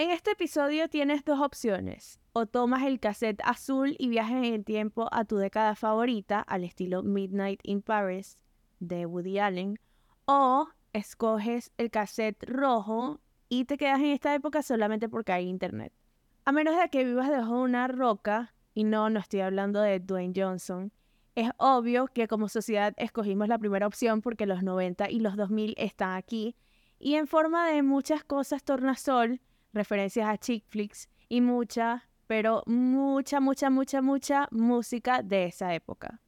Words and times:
En 0.00 0.12
este 0.12 0.30
episodio 0.30 0.88
tienes 0.88 1.24
dos 1.24 1.40
opciones. 1.40 2.20
O 2.32 2.46
tomas 2.46 2.84
el 2.84 3.00
cassette 3.00 3.40
azul 3.42 3.96
y 3.98 4.08
viajas 4.08 4.44
en 4.44 4.54
el 4.54 4.64
tiempo 4.64 5.08
a 5.10 5.24
tu 5.24 5.38
década 5.38 5.74
favorita, 5.74 6.38
al 6.40 6.62
estilo 6.62 7.02
Midnight 7.02 7.58
in 7.64 7.82
Paris 7.82 8.36
de 8.78 9.06
Woody 9.06 9.40
Allen. 9.40 9.80
O 10.24 10.68
escoges 10.92 11.72
el 11.78 11.90
cassette 11.90 12.44
rojo 12.48 13.18
y 13.48 13.64
te 13.64 13.76
quedas 13.76 13.98
en 13.98 14.10
esta 14.10 14.32
época 14.36 14.62
solamente 14.62 15.08
porque 15.08 15.32
hay 15.32 15.48
internet. 15.48 15.92
A 16.44 16.52
menos 16.52 16.78
de 16.78 16.88
que 16.90 17.04
vivas 17.04 17.28
debajo 17.28 17.56
de 17.56 17.62
una 17.62 17.88
roca, 17.88 18.54
y 18.74 18.84
no, 18.84 19.10
no 19.10 19.18
estoy 19.18 19.40
hablando 19.40 19.80
de 19.80 19.98
Dwayne 19.98 20.32
Johnson, 20.36 20.92
es 21.34 21.50
obvio 21.56 22.06
que 22.06 22.28
como 22.28 22.48
sociedad 22.48 22.94
escogimos 22.98 23.48
la 23.48 23.58
primera 23.58 23.88
opción 23.88 24.22
porque 24.22 24.46
los 24.46 24.62
90 24.62 25.10
y 25.10 25.18
los 25.18 25.34
2000 25.34 25.74
están 25.76 26.14
aquí 26.14 26.54
y 27.00 27.14
en 27.14 27.26
forma 27.26 27.68
de 27.68 27.82
muchas 27.82 28.22
cosas 28.24 28.62
tornasol, 28.62 29.40
referencias 29.78 30.28
a 30.28 30.36
chick 30.36 30.64
flicks 30.66 31.08
y 31.28 31.40
mucha, 31.40 32.08
pero 32.26 32.62
mucha, 32.66 33.40
mucha, 33.40 33.70
mucha, 33.70 34.02
mucha 34.02 34.48
música 34.50 35.22
de 35.22 35.46
esa 35.46 35.74
época. 35.74 36.20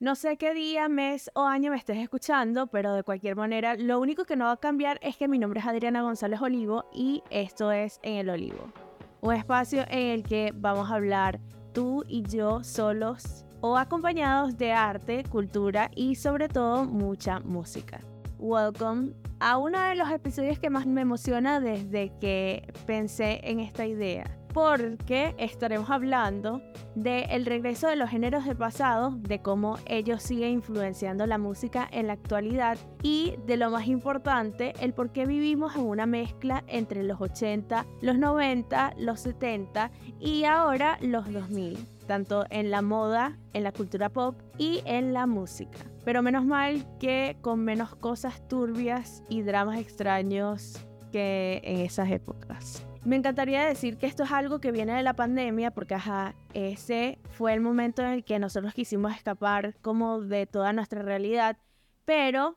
No 0.00 0.16
sé 0.16 0.36
qué 0.36 0.52
día, 0.52 0.88
mes 0.88 1.30
o 1.34 1.42
año 1.46 1.70
me 1.70 1.76
estés 1.76 1.98
escuchando, 1.98 2.66
pero 2.66 2.92
de 2.92 3.04
cualquier 3.04 3.36
manera, 3.36 3.76
lo 3.76 4.00
único 4.00 4.24
que 4.24 4.34
no 4.34 4.46
va 4.46 4.52
a 4.52 4.56
cambiar 4.56 4.98
es 5.00 5.16
que 5.16 5.28
mi 5.28 5.38
nombre 5.38 5.60
es 5.60 5.66
Adriana 5.66 6.02
González 6.02 6.40
Olivo 6.40 6.86
y 6.92 7.22
esto 7.30 7.70
es 7.70 8.00
En 8.02 8.14
el 8.14 8.30
Olivo. 8.30 8.72
Un 9.20 9.34
espacio 9.34 9.84
en 9.88 10.08
el 10.08 10.22
que 10.24 10.52
vamos 10.56 10.90
a 10.90 10.96
hablar 10.96 11.38
tú 11.72 12.04
y 12.08 12.22
yo 12.22 12.64
solos 12.64 13.44
o 13.60 13.78
acompañados 13.78 14.58
de 14.58 14.72
arte, 14.72 15.22
cultura 15.22 15.88
y 15.94 16.16
sobre 16.16 16.48
todo 16.48 16.84
mucha 16.84 17.38
música. 17.38 18.00
Welcome 18.40 19.21
a 19.42 19.56
uno 19.58 19.80
de 19.80 19.96
los 19.96 20.08
episodios 20.10 20.60
que 20.60 20.70
más 20.70 20.86
me 20.86 21.00
emociona 21.00 21.58
desde 21.58 22.12
que 22.20 22.72
pensé 22.86 23.40
en 23.42 23.58
esta 23.58 23.86
idea 23.86 24.24
porque 24.54 25.34
estaremos 25.38 25.88
hablando 25.88 26.60
del 26.94 27.46
regreso 27.46 27.88
de 27.88 27.96
los 27.96 28.10
géneros 28.10 28.44
del 28.44 28.56
pasado, 28.56 29.12
de 29.16 29.40
cómo 29.40 29.78
ellos 29.86 30.22
siguen 30.22 30.50
influenciando 30.50 31.26
la 31.26 31.38
música 31.38 31.88
en 31.90 32.06
la 32.06 32.12
actualidad 32.12 32.76
y 33.02 33.34
de 33.46 33.56
lo 33.56 33.70
más 33.70 33.86
importante, 33.86 34.74
el 34.80 34.92
por 34.92 35.10
qué 35.10 35.24
vivimos 35.24 35.74
en 35.74 35.84
una 35.84 36.04
mezcla 36.04 36.64
entre 36.66 37.02
los 37.02 37.18
80, 37.18 37.86
los 38.02 38.18
90, 38.18 38.92
los 38.98 39.20
70 39.20 39.90
y 40.20 40.44
ahora 40.44 40.98
los 41.00 41.32
2000, 41.32 41.78
tanto 42.06 42.44
en 42.50 42.70
la 42.70 42.82
moda, 42.82 43.38
en 43.54 43.64
la 43.64 43.72
cultura 43.72 44.10
pop 44.10 44.36
y 44.58 44.82
en 44.84 45.14
la 45.14 45.26
música. 45.26 45.91
Pero 46.04 46.22
menos 46.22 46.44
mal 46.44 46.86
que 46.98 47.36
con 47.40 47.60
menos 47.64 47.94
cosas 47.94 48.46
turbias 48.48 49.22
y 49.28 49.42
dramas 49.42 49.78
extraños 49.78 50.84
que 51.12 51.60
en 51.64 51.80
esas 51.80 52.10
épocas. 52.10 52.84
Me 53.04 53.16
encantaría 53.16 53.64
decir 53.64 53.98
que 53.98 54.06
esto 54.06 54.22
es 54.22 54.30
algo 54.30 54.60
que 54.60 54.70
viene 54.70 54.94
de 54.94 55.02
la 55.02 55.14
pandemia, 55.14 55.72
porque 55.72 55.94
ajá, 55.94 56.36
ese 56.54 57.18
fue 57.30 57.52
el 57.52 57.60
momento 57.60 58.02
en 58.02 58.08
el 58.08 58.24
que 58.24 58.38
nosotros 58.38 58.74
quisimos 58.74 59.12
escapar 59.12 59.74
como 59.82 60.20
de 60.20 60.46
toda 60.46 60.72
nuestra 60.72 61.02
realidad, 61.02 61.56
pero 62.04 62.56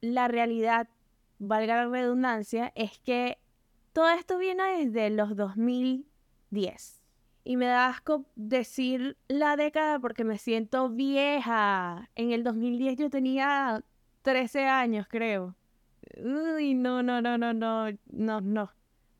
la 0.00 0.28
realidad, 0.28 0.88
valga 1.38 1.76
la 1.76 1.88
redundancia, 1.88 2.72
es 2.76 2.98
que 2.98 3.38
todo 3.92 4.10
esto 4.10 4.38
viene 4.38 4.84
desde 4.84 5.10
los 5.10 5.34
2010. 5.34 7.03
Y 7.44 7.56
me 7.56 7.66
da 7.66 7.88
asco 7.88 8.24
decir 8.36 9.18
la 9.28 9.56
década 9.56 9.98
porque 9.98 10.24
me 10.24 10.38
siento 10.38 10.88
vieja. 10.88 12.08
En 12.14 12.32
el 12.32 12.42
2010 12.42 12.96
yo 12.96 13.10
tenía 13.10 13.84
13 14.22 14.66
años, 14.66 15.06
creo. 15.08 15.54
Uy, 16.16 16.74
no, 16.74 17.02
no, 17.02 17.20
no, 17.20 17.36
no, 17.36 17.52
no, 17.52 17.90
no, 18.06 18.40
no. 18.40 18.70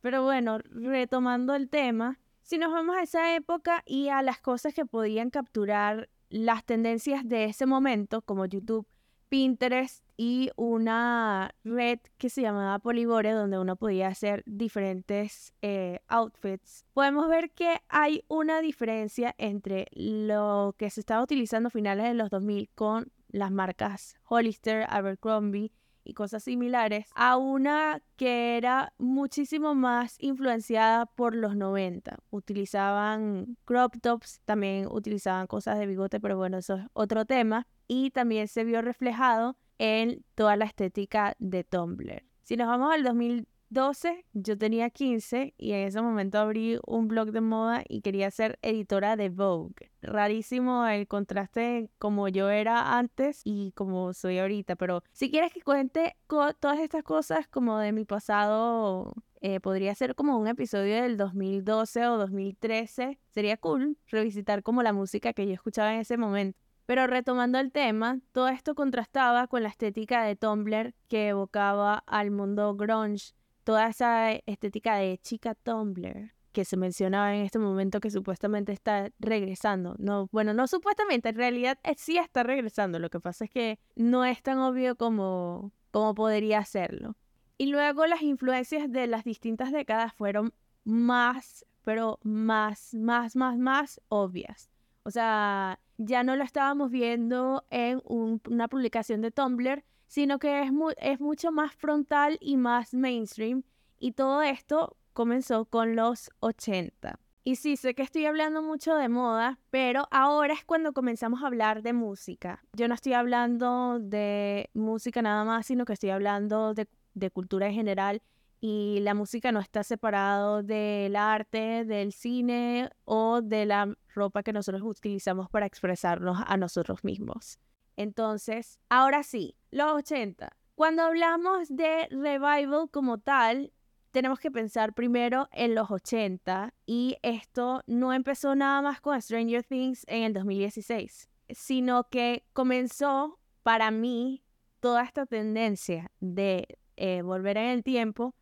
Pero 0.00 0.22
bueno, 0.22 0.58
retomando 0.70 1.54
el 1.54 1.68
tema, 1.68 2.18
si 2.42 2.58
nos 2.58 2.72
vamos 2.72 2.96
a 2.96 3.02
esa 3.02 3.36
época 3.36 3.82
y 3.86 4.08
a 4.08 4.22
las 4.22 4.40
cosas 4.40 4.74
que 4.74 4.84
podían 4.86 5.30
capturar 5.30 6.08
las 6.28 6.64
tendencias 6.64 7.26
de 7.28 7.44
ese 7.44 7.66
momento, 7.66 8.22
como 8.22 8.46
YouTube, 8.46 8.86
Pinterest 9.34 10.04
y 10.16 10.52
una 10.54 11.50
red 11.64 11.98
que 12.18 12.30
se 12.30 12.40
llamaba 12.40 12.78
Polygore, 12.78 13.32
donde 13.32 13.58
uno 13.58 13.74
podía 13.74 14.06
hacer 14.06 14.44
diferentes 14.46 15.52
eh, 15.60 15.98
outfits, 16.06 16.86
podemos 16.92 17.28
ver 17.28 17.50
que 17.50 17.80
hay 17.88 18.22
una 18.28 18.60
diferencia 18.60 19.34
entre 19.36 19.88
lo 19.90 20.76
que 20.78 20.88
se 20.88 21.00
estaba 21.00 21.20
utilizando 21.20 21.66
a 21.66 21.70
finales 21.70 22.06
de 22.06 22.14
los 22.14 22.30
2000 22.30 22.70
con 22.76 23.10
las 23.26 23.50
marcas 23.50 24.14
Hollister, 24.22 24.86
Abercrombie 24.88 25.72
y 26.04 26.14
cosas 26.14 26.44
similares, 26.44 27.06
a 27.14 27.36
una 27.36 28.02
que 28.16 28.56
era 28.56 28.92
muchísimo 28.98 29.74
más 29.74 30.16
influenciada 30.18 31.06
por 31.06 31.34
los 31.34 31.56
90. 31.56 32.18
Utilizaban 32.30 33.56
crop 33.64 33.94
tops, 34.00 34.40
también 34.44 34.86
utilizaban 34.90 35.46
cosas 35.46 35.78
de 35.78 35.86
bigote, 35.86 36.20
pero 36.20 36.36
bueno, 36.36 36.58
eso 36.58 36.76
es 36.76 36.86
otro 36.92 37.24
tema. 37.24 37.66
Y 37.86 38.10
también 38.10 38.48
se 38.48 38.64
vio 38.64 38.82
reflejado 38.82 39.56
en 39.78 40.24
toda 40.34 40.56
la 40.56 40.64
estética 40.64 41.34
de 41.38 41.64
Tumblr. 41.64 42.22
Si 42.42 42.56
nos 42.56 42.66
vamos 42.66 42.92
al 42.92 43.02
2000 43.02 43.48
12, 43.74 44.24
yo 44.32 44.56
tenía 44.56 44.88
15 44.88 45.52
y 45.58 45.72
en 45.72 45.88
ese 45.88 46.00
momento 46.00 46.38
abrí 46.38 46.78
un 46.86 47.08
blog 47.08 47.32
de 47.32 47.40
moda 47.40 47.82
y 47.88 48.00
quería 48.02 48.30
ser 48.30 48.58
editora 48.62 49.16
de 49.16 49.28
Vogue. 49.28 49.90
Rarísimo 50.00 50.86
el 50.86 51.08
contraste 51.08 51.90
como 51.98 52.28
yo 52.28 52.48
era 52.50 52.96
antes 52.96 53.42
y 53.44 53.72
como 53.72 54.14
soy 54.14 54.38
ahorita, 54.38 54.76
pero 54.76 55.02
si 55.12 55.28
quieres 55.28 55.52
que 55.52 55.60
cuente 55.60 56.16
todas 56.28 56.78
estas 56.78 57.02
cosas 57.02 57.48
como 57.48 57.78
de 57.78 57.90
mi 57.90 58.04
pasado, 58.04 59.12
eh, 59.40 59.58
podría 59.58 59.94
ser 59.96 60.14
como 60.14 60.38
un 60.38 60.46
episodio 60.46 61.02
del 61.02 61.16
2012 61.16 62.06
o 62.06 62.16
2013. 62.16 63.18
Sería 63.28 63.56
cool 63.56 63.98
revisitar 64.06 64.62
como 64.62 64.84
la 64.84 64.92
música 64.92 65.32
que 65.32 65.46
yo 65.46 65.52
escuchaba 65.52 65.92
en 65.92 66.00
ese 66.00 66.16
momento. 66.16 66.58
Pero 66.86 67.06
retomando 67.06 67.58
el 67.58 67.72
tema, 67.72 68.20
todo 68.32 68.48
esto 68.48 68.74
contrastaba 68.74 69.48
con 69.48 69.62
la 69.62 69.70
estética 69.70 70.22
de 70.22 70.36
Tumblr 70.36 70.94
que 71.08 71.28
evocaba 71.28 72.04
al 72.06 72.30
mundo 72.30 72.76
grunge 72.76 73.34
toda 73.64 73.88
esa 73.88 74.32
estética 74.32 74.96
de 74.96 75.18
chica 75.18 75.54
Tumblr 75.54 76.32
que 76.54 76.64
se 76.64 76.76
mencionaba 76.76 77.34
en 77.34 77.42
este 77.44 77.58
momento 77.58 78.00
que 78.00 78.10
supuestamente 78.10 78.72
está 78.72 79.10
regresando. 79.18 79.96
No, 79.98 80.28
bueno, 80.30 80.54
no 80.54 80.68
supuestamente, 80.68 81.30
en 81.30 81.34
realidad 81.34 81.78
eh, 81.82 81.94
sí 81.98 82.16
está 82.16 82.44
regresando. 82.44 82.98
Lo 83.00 83.10
que 83.10 83.20
pasa 83.20 83.44
es 83.44 83.50
que 83.50 83.80
no 83.96 84.24
es 84.24 84.40
tan 84.40 84.58
obvio 84.58 84.94
como, 84.96 85.72
como 85.90 86.14
podría 86.14 86.64
serlo. 86.64 87.16
Y 87.58 87.66
luego 87.66 88.06
las 88.06 88.22
influencias 88.22 88.90
de 88.90 89.08
las 89.08 89.24
distintas 89.24 89.72
décadas 89.72 90.14
fueron 90.14 90.54
más, 90.84 91.66
pero 91.82 92.20
más, 92.22 92.94
más, 92.94 93.34
más, 93.36 93.58
más 93.58 94.00
obvias. 94.08 94.70
O 95.02 95.10
sea, 95.10 95.80
ya 95.98 96.22
no 96.22 96.36
lo 96.36 96.44
estábamos 96.44 96.90
viendo 96.90 97.64
en 97.70 98.00
una 98.04 98.68
publicación 98.68 99.20
de 99.22 99.32
Tumblr, 99.32 99.84
sino 100.06 100.38
que 100.38 100.62
es, 100.62 100.70
es 100.98 101.20
mucho 101.20 101.52
más 101.52 101.74
frontal 101.74 102.38
y 102.40 102.56
más 102.56 102.94
mainstream. 102.94 103.62
Y 103.98 104.12
todo 104.12 104.42
esto 104.42 104.96
comenzó 105.12 105.64
con 105.64 105.96
los 105.96 106.30
80. 106.40 107.18
Y 107.46 107.56
sí, 107.56 107.76
sé 107.76 107.94
que 107.94 108.02
estoy 108.02 108.24
hablando 108.24 108.62
mucho 108.62 108.94
de 108.94 109.10
moda, 109.10 109.58
pero 109.70 110.08
ahora 110.10 110.54
es 110.54 110.64
cuando 110.64 110.94
comenzamos 110.94 111.42
a 111.42 111.46
hablar 111.46 111.82
de 111.82 111.92
música. 111.92 112.64
Yo 112.72 112.88
no 112.88 112.94
estoy 112.94 113.12
hablando 113.12 113.98
de 114.00 114.70
música 114.72 115.20
nada 115.20 115.44
más, 115.44 115.66
sino 115.66 115.84
que 115.84 115.92
estoy 115.92 116.08
hablando 116.08 116.72
de, 116.72 116.88
de 117.12 117.30
cultura 117.30 117.66
en 117.66 117.74
general. 117.74 118.22
Y 118.62 119.00
la 119.02 119.12
música 119.12 119.52
no 119.52 119.60
está 119.60 119.82
separado 119.82 120.62
del 120.62 121.16
arte, 121.16 121.84
del 121.84 122.12
cine 122.12 122.88
o 123.04 123.42
de 123.42 123.66
la 123.66 123.94
ropa 124.14 124.42
que 124.42 124.54
nosotros 124.54 124.80
utilizamos 124.82 125.50
para 125.50 125.66
expresarnos 125.66 126.38
a 126.46 126.56
nosotros 126.56 127.04
mismos. 127.04 127.58
Entonces, 127.96 128.80
ahora 128.88 129.22
sí, 129.22 129.54
los 129.74 129.92
80. 129.92 130.56
Cuando 130.76 131.02
hablamos 131.02 131.68
de 131.68 132.06
revival 132.10 132.88
como 132.92 133.18
tal, 133.18 133.72
tenemos 134.12 134.38
que 134.38 134.52
pensar 134.52 134.94
primero 134.94 135.48
en 135.50 135.74
los 135.74 135.90
80 135.90 136.72
y 136.86 137.16
esto 137.22 137.82
no 137.88 138.12
empezó 138.12 138.54
nada 138.54 138.80
más 138.82 139.00
con 139.00 139.20
Stranger 139.20 139.64
Things 139.64 140.04
en 140.06 140.22
el 140.22 140.32
2016, 140.32 141.28
sino 141.48 142.08
que 142.08 142.44
comenzó 142.52 143.40
para 143.64 143.90
mí 143.90 144.44
toda 144.78 145.02
esta 145.02 145.26
tendencia 145.26 146.12
de 146.20 146.78
eh, 146.96 147.22
volver 147.22 147.56
en 147.56 147.70
el 147.70 147.82
tiempo 147.82 148.36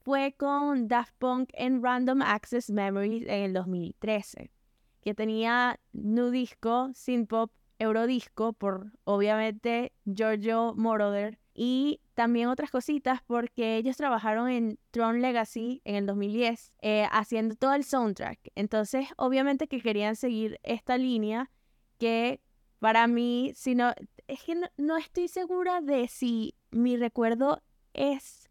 fue 0.00 0.34
con 0.36 0.88
Daft 0.88 1.14
Punk 1.18 1.50
en 1.52 1.80
Random 1.80 2.22
Access 2.22 2.70
Memories 2.70 3.22
en 3.28 3.44
el 3.44 3.52
2013, 3.52 4.50
que 5.00 5.14
tenía 5.14 5.78
nu 5.92 6.30
disco, 6.30 6.90
synth 6.92 7.28
pop 7.28 7.52
Eurodisco 7.82 8.52
por 8.52 8.92
obviamente 9.04 9.92
Giorgio 10.04 10.74
Moroder 10.76 11.38
y 11.54 12.00
también 12.14 12.48
otras 12.48 12.70
cositas 12.70 13.20
porque 13.26 13.76
ellos 13.76 13.96
trabajaron 13.96 14.48
en 14.48 14.78
Tron 14.90 15.20
Legacy 15.20 15.82
en 15.84 15.96
el 15.96 16.06
2010 16.06 16.72
eh, 16.80 17.06
haciendo 17.10 17.56
todo 17.56 17.74
el 17.74 17.84
soundtrack. 17.84 18.38
Entonces 18.54 19.08
obviamente 19.16 19.66
que 19.66 19.80
querían 19.80 20.16
seguir 20.16 20.58
esta 20.62 20.96
línea 20.96 21.50
que 21.98 22.40
para 22.78 23.06
mí, 23.06 23.52
si 23.54 23.74
no, 23.74 23.92
es 24.26 24.42
que 24.42 24.60
no, 24.76 24.96
estoy 24.96 25.28
segura 25.28 25.80
de 25.80 26.08
si 26.08 26.54
mi 26.70 26.96
recuerdo 26.96 27.62
es 27.94 28.50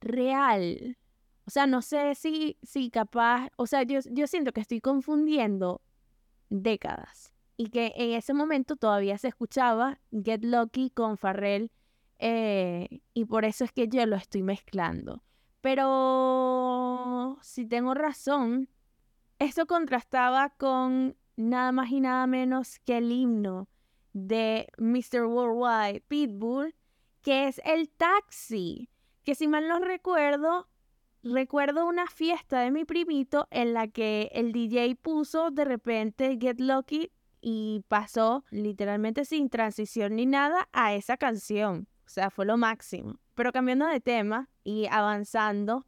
real. 0.00 0.98
O 1.46 1.50
sea, 1.50 1.66
no 1.66 1.82
sé 1.82 2.14
si, 2.14 2.58
si 2.62 2.90
capaz, 2.90 3.48
o 3.56 3.66
sea, 3.66 3.82
yo, 3.82 3.98
yo 4.10 4.26
siento 4.28 4.52
que 4.52 4.60
estoy 4.60 4.80
confundiendo 4.80 5.82
décadas 6.48 7.31
y 7.56 7.68
que 7.68 7.92
en 7.96 8.12
ese 8.12 8.34
momento 8.34 8.76
todavía 8.76 9.18
se 9.18 9.28
escuchaba 9.28 10.00
Get 10.10 10.44
Lucky 10.44 10.90
con 10.90 11.16
Farrell 11.16 11.70
eh, 12.18 13.00
y 13.14 13.24
por 13.24 13.44
eso 13.44 13.64
es 13.64 13.72
que 13.72 13.88
yo 13.88 14.06
lo 14.06 14.16
estoy 14.16 14.42
mezclando. 14.42 15.22
Pero 15.60 17.38
si 17.42 17.66
tengo 17.66 17.94
razón, 17.94 18.68
esto 19.38 19.66
contrastaba 19.66 20.50
con 20.50 21.16
nada 21.36 21.72
más 21.72 21.90
y 21.90 22.00
nada 22.00 22.26
menos 22.26 22.78
que 22.80 22.98
el 22.98 23.10
himno 23.10 23.68
de 24.12 24.68
Mr. 24.78 25.24
Worldwide 25.24 26.02
Pitbull, 26.06 26.74
que 27.22 27.48
es 27.48 27.60
el 27.64 27.88
taxi, 27.90 28.88
que 29.24 29.34
si 29.34 29.48
mal 29.48 29.68
no 29.68 29.78
recuerdo, 29.78 30.68
recuerdo 31.22 31.86
una 31.86 32.06
fiesta 32.06 32.60
de 32.60 32.70
mi 32.70 32.84
primito 32.84 33.46
en 33.50 33.72
la 33.72 33.88
que 33.88 34.30
el 34.32 34.52
DJ 34.52 34.96
puso 34.96 35.50
de 35.50 35.64
repente 35.64 36.38
Get 36.40 36.60
Lucky 36.60 37.10
y 37.42 37.84
pasó 37.88 38.44
literalmente 38.50 39.26
sin 39.26 39.50
transición 39.50 40.16
ni 40.16 40.24
nada 40.24 40.68
a 40.72 40.94
esa 40.94 41.18
canción. 41.18 41.88
O 42.06 42.08
sea, 42.08 42.30
fue 42.30 42.46
lo 42.46 42.56
máximo. 42.56 43.18
Pero 43.34 43.52
cambiando 43.52 43.86
de 43.86 44.00
tema 44.00 44.48
y 44.64 44.86
avanzando, 44.90 45.84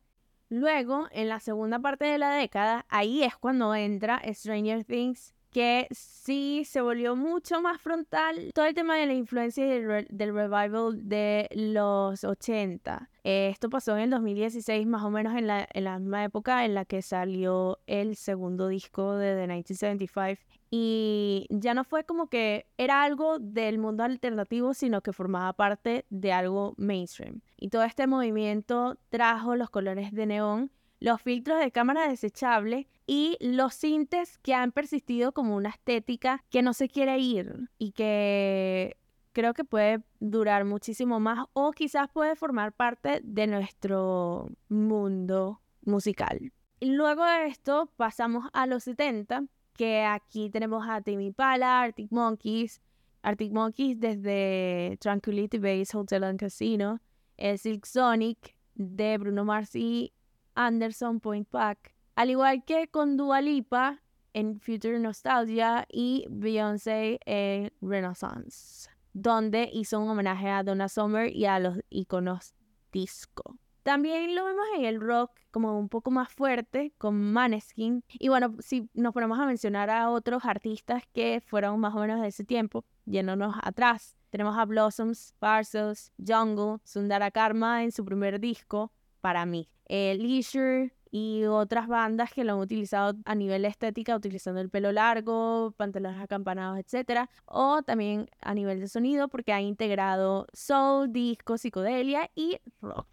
luego 0.49 1.06
en 1.12 1.29
la 1.29 1.41
segunda 1.41 1.79
parte 1.79 2.05
de 2.05 2.19
la 2.19 2.33
década, 2.33 2.85
ahí 2.89 3.23
es 3.23 3.37
cuando 3.37 3.75
entra 3.75 4.21
Stranger 4.33 4.85
Things 4.85 5.35
que 5.55 5.87
sí 5.93 6.65
se 6.67 6.81
volvió 6.81 7.15
mucho 7.15 7.62
más 7.62 7.81
frontal 7.81 8.51
todo 8.53 8.65
el 8.67 8.75
tema 8.75 8.97
de 8.97 9.06
la 9.06 9.15
influencia 9.15 9.65
del, 9.65 10.05
del 10.11 10.35
revival 10.35 11.09
de 11.09 11.49
los 11.55 12.25
80. 12.25 13.09
Eh, 13.23 13.51
esto 13.53 13.71
pasó 13.71 13.97
en 13.97 14.03
el 14.03 14.11
2016, 14.11 14.85
más 14.85 15.05
o 15.05 15.11
menos 15.11 15.37
en 15.37 15.47
la, 15.47 15.69
en 15.73 15.85
la 15.85 16.01
misma 16.01 16.25
época 16.25 16.65
en 16.65 16.75
la 16.75 16.85
que 16.85 17.03
salió 17.03 17.79
el 17.87 18.17
segundo 18.17 18.67
disco 18.67 19.15
de 19.15 19.37
The 19.37 19.47
1975. 19.47 20.43
Y 20.73 21.47
ya 21.51 21.73
no 21.73 21.85
fue 21.85 22.03
como 22.03 22.27
que 22.27 22.67
era 22.77 23.05
algo 23.05 23.39
del 23.39 23.79
mundo 23.79 24.03
alternativo, 24.03 24.75
sino 24.75 25.03
que 25.03 25.12
formaba 25.12 25.53
parte 25.53 26.05
de 26.11 26.33
algo 26.33 26.75
mainstream. 26.79 27.43
Y 27.57 27.69
todo 27.69 27.85
este 27.85 28.09
movimiento 28.09 28.99
trajo 29.09 29.55
los 29.55 29.71
colores 29.71 30.11
de 30.11 30.27
neón 30.27 30.73
los 31.05 31.21
filtros 31.21 31.61
de 31.61 31.71
cámara 31.71 32.09
desechable 32.09 32.89
y 33.06 33.37
los 33.39 33.75
sintes 33.75 34.39
que 34.39 34.55
han 34.55 34.73
persistido 34.73 35.33
como 35.33 35.55
una 35.55 35.69
estética 35.69 36.43
que 36.49 36.62
no 36.62 36.73
se 36.73 36.89
quiere 36.89 37.19
ir 37.19 37.69
y 37.77 37.93
que 37.93 38.97
creo 39.33 39.53
que 39.53 39.65
puede 39.65 40.03
durar 40.21 40.65
muchísimo 40.65 41.21
más 41.21 41.45
o 41.53 41.73
quizás 41.73 42.09
puede 42.11 42.37
formar 42.37 42.73
parte 42.73 43.21
de 43.23 43.47
nuestro 43.47 44.49
mundo 44.71 45.61
musical. 45.83 46.55
Luego 46.81 47.23
de 47.23 47.49
esto 47.49 47.93
pasamos 47.97 48.49
a 48.55 48.67
los 48.67 48.85
70, 48.85 49.45
que 49.75 50.05
aquí 50.05 50.49
tenemos 50.49 50.89
a 50.89 51.03
Timmy 51.03 51.33
Pala, 51.33 51.83
Arctic 51.83 52.11
Monkeys, 52.12 52.81
Arctic 53.21 53.53
Monkeys 53.53 54.00
desde 54.00 54.97
Tranquility 55.00 55.59
Base 55.59 55.95
Hotel 55.95 56.25
and 56.25 56.41
Casino, 56.41 57.03
el 57.37 57.59
Silk 57.59 57.85
Sonic 57.85 58.57
de 58.75 59.19
Bruno 59.19 59.45
Mars 59.45 59.77
y 59.77 60.15
Anderson 60.55 61.21
Point 61.21 61.49
Pack, 61.49 61.95
al 62.17 62.31
igual 62.31 62.65
que 62.65 62.89
con 62.89 63.17
Dua 63.17 63.41
Lipa 63.41 64.01
en 64.33 64.61
Future 64.61 64.99
Nostalgia 64.99 65.87
y 65.91 66.27
Beyoncé 66.29 67.21
en 67.25 67.73
Renaissance, 67.81 68.91
donde 69.12 69.71
hizo 69.73 70.01
un 70.01 70.09
homenaje 70.09 70.49
a 70.49 70.62
Donna 70.62 70.89
Summer 70.89 71.35
y 71.35 71.47
a 71.47 71.59
los 71.59 71.79
iconos 71.91 72.55
disco. 72.93 73.59
También 73.85 74.35
lo 74.35 74.47
vemos 74.47 74.65
en 74.79 74.87
el 74.87 74.99
rock 74.99 75.31
como 75.51 75.79
un 75.79 75.91
poco 75.91 76.11
más 76.11 76.33
fuerte 76.33 76.95
con 76.97 77.33
Maneskin. 77.33 78.03
Y 78.09 78.29
bueno, 78.29 78.57
si 78.61 78.89
nos 78.95 79.12
ponemos 79.12 79.39
a 79.39 79.45
mencionar 79.45 79.91
a 79.91 80.11
otros 80.11 80.47
artistas 80.47 81.03
que 81.12 81.43
fueron 81.45 81.79
más 81.81 81.95
o 81.95 81.99
menos 81.99 82.23
de 82.23 82.29
ese 82.29 82.45
tiempo, 82.45 82.87
yéndonos 83.05 83.55
atrás, 83.62 84.17
tenemos 84.31 84.57
a 84.57 84.65
Blossoms, 84.65 85.35
Parcels, 85.39 86.12
Jungle, 86.19 86.79
Sundara 86.83 87.31
Karma 87.31 87.85
en 87.85 87.93
su 87.93 88.07
primer 88.07 88.41
disco, 88.41 88.91
para 89.21 89.45
mí. 89.45 89.69
Eh, 89.87 90.17
Leisure 90.19 90.93
y 91.11 91.45
otras 91.45 91.87
bandas 91.87 92.33
que 92.33 92.43
lo 92.43 92.55
han 92.55 92.59
utilizado 92.59 93.15
a 93.25 93.37
nivel 93.37 93.65
estética, 93.65 94.17
utilizando 94.17 94.61
el 94.61 94.69
pelo 94.69 94.91
largo, 94.91 95.73
pantalones 95.77 96.21
acampanados, 96.21 96.77
etc. 96.77 97.29
O 97.47 97.83
también 97.83 98.29
a 98.41 98.53
nivel 98.53 98.81
de 98.81 98.89
sonido, 98.89 99.29
porque 99.29 99.53
han 99.53 99.63
integrado 99.63 100.49
soul, 100.53 101.13
disco, 101.13 101.57
psicodelia 101.57 102.31
y 102.35 102.59
rock. 102.81 103.07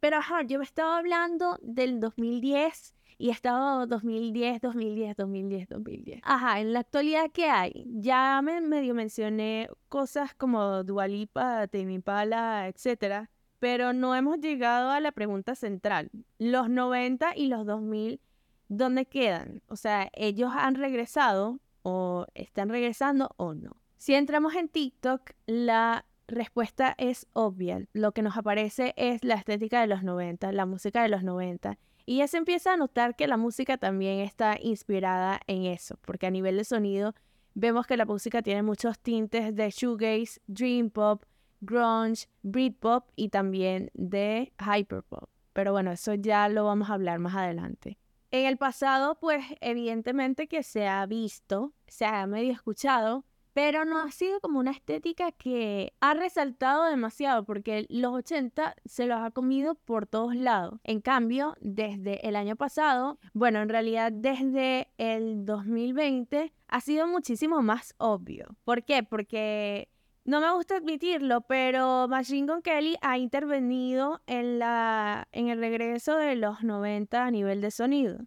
Pero 0.00 0.16
ajá, 0.16 0.42
yo 0.42 0.58
me 0.58 0.64
estaba 0.64 0.98
hablando 0.98 1.56
del 1.62 2.00
2010 2.00 2.94
y 3.16 3.28
he 3.28 3.32
estado 3.32 3.86
2010, 3.86 4.60
2010, 4.60 5.16
2010, 5.16 5.68
2010. 5.68 6.20
Ajá, 6.24 6.60
en 6.60 6.72
la 6.72 6.80
actualidad, 6.80 7.30
¿qué 7.32 7.44
hay? 7.48 7.86
Ya 7.86 8.40
me 8.42 8.60
medio 8.60 8.92
mencioné 8.92 9.68
cosas 9.88 10.34
como 10.34 10.82
Dualipa, 10.82 11.68
Tame 11.68 11.92
Impala, 11.92 12.66
etcétera 12.66 13.30
pero 13.58 13.92
no 13.92 14.14
hemos 14.14 14.38
llegado 14.38 14.90
a 14.90 15.00
la 15.00 15.12
pregunta 15.12 15.54
central. 15.54 16.10
Los 16.38 16.68
90 16.68 17.36
y 17.36 17.48
los 17.48 17.66
2000, 17.66 18.20
¿dónde 18.68 19.06
quedan? 19.06 19.62
O 19.68 19.76
sea, 19.76 20.10
¿ellos 20.12 20.50
han 20.54 20.74
regresado 20.74 21.60
o 21.82 22.26
están 22.34 22.68
regresando 22.68 23.30
o 23.36 23.54
no? 23.54 23.76
Si 23.96 24.14
entramos 24.14 24.54
en 24.54 24.68
TikTok, 24.68 25.30
la 25.46 26.04
respuesta 26.28 26.94
es 26.98 27.26
obvia. 27.32 27.86
Lo 27.92 28.12
que 28.12 28.22
nos 28.22 28.36
aparece 28.36 28.94
es 28.96 29.24
la 29.24 29.34
estética 29.34 29.80
de 29.80 29.86
los 29.86 30.02
90, 30.02 30.52
la 30.52 30.66
música 30.66 31.02
de 31.02 31.08
los 31.08 31.22
90. 31.22 31.78
Y 32.04 32.18
ya 32.18 32.28
se 32.28 32.36
empieza 32.36 32.72
a 32.72 32.76
notar 32.76 33.16
que 33.16 33.26
la 33.26 33.36
música 33.36 33.78
también 33.78 34.20
está 34.20 34.56
inspirada 34.60 35.40
en 35.46 35.64
eso, 35.64 35.98
porque 36.02 36.26
a 36.26 36.30
nivel 36.30 36.56
de 36.56 36.64
sonido 36.64 37.14
vemos 37.54 37.86
que 37.86 37.96
la 37.96 38.04
música 38.04 38.42
tiene 38.42 38.62
muchos 38.62 38.98
tintes 38.98 39.54
de 39.56 39.70
shoegaze, 39.70 40.40
dream 40.46 40.90
pop, 40.90 41.24
grunge, 41.60 42.28
Britpop 42.42 43.08
y 43.16 43.28
también 43.28 43.90
de 43.94 44.52
hyperpop. 44.58 45.28
Pero 45.52 45.72
bueno, 45.72 45.92
eso 45.92 46.14
ya 46.14 46.48
lo 46.48 46.64
vamos 46.64 46.90
a 46.90 46.94
hablar 46.94 47.18
más 47.18 47.34
adelante. 47.34 47.98
En 48.30 48.46
el 48.46 48.58
pasado, 48.58 49.18
pues 49.18 49.44
evidentemente 49.60 50.48
que 50.48 50.62
se 50.62 50.86
ha 50.86 51.06
visto, 51.06 51.72
se 51.86 52.04
ha 52.04 52.26
medio 52.26 52.52
escuchado, 52.52 53.24
pero 53.56 53.86
no 53.86 53.98
ha 54.02 54.10
sido 54.10 54.38
como 54.40 54.58
una 54.58 54.70
estética 54.70 55.32
que 55.32 55.94
ha 56.02 56.12
resaltado 56.12 56.84
demasiado 56.84 57.46
porque 57.46 57.86
los 57.88 58.12
80 58.12 58.74
se 58.84 59.06
los 59.06 59.18
ha 59.18 59.30
comido 59.30 59.76
por 59.76 60.06
todos 60.06 60.36
lados. 60.36 60.78
En 60.84 61.00
cambio, 61.00 61.56
desde 61.62 62.28
el 62.28 62.36
año 62.36 62.56
pasado, 62.56 63.18
bueno, 63.32 63.62
en 63.62 63.70
realidad 63.70 64.12
desde 64.12 64.88
el 64.98 65.46
2020 65.46 66.52
ha 66.68 66.80
sido 66.82 67.06
muchísimo 67.06 67.62
más 67.62 67.94
obvio. 67.96 68.58
¿Por 68.64 68.84
qué? 68.84 69.02
Porque 69.02 69.88
no 70.26 70.40
me 70.40 70.52
gusta 70.52 70.76
admitirlo, 70.76 71.42
pero 71.42 72.08
Machine 72.08 72.52
Gun 72.52 72.60
Kelly 72.60 72.96
ha 73.00 73.16
intervenido 73.16 74.20
en, 74.26 74.58
la, 74.58 75.28
en 75.30 75.48
el 75.48 75.60
regreso 75.60 76.16
de 76.16 76.34
los 76.34 76.64
90 76.64 77.24
a 77.24 77.30
nivel 77.30 77.60
de 77.60 77.70
sonido. 77.70 78.18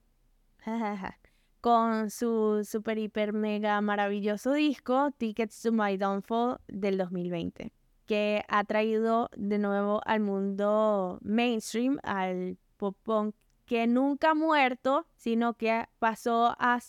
Con 1.62 2.10
su 2.10 2.64
super, 2.64 2.98
hiper, 2.98 3.34
mega 3.34 3.82
maravilloso 3.82 4.54
disco 4.54 5.12
Tickets 5.18 5.62
to 5.62 5.74
My 5.74 5.98
Downfall 5.98 6.60
del 6.70 6.98
2020, 6.98 7.74
que 8.06 8.46
ha 8.48 8.64
traído 8.64 9.30
de 9.36 9.60
nuevo 9.60 10.02
al 10.06 10.22
mundo 10.22 11.20
mainstream, 11.22 12.00
al 12.04 12.58
pop 12.78 12.96
punk 13.04 13.36
que 13.66 13.86
nunca 13.88 14.32
ha 14.32 14.36
muerto, 14.36 15.06
sino 15.16 15.54
que 15.54 15.86
pasó 16.00 16.56
a 16.58 16.80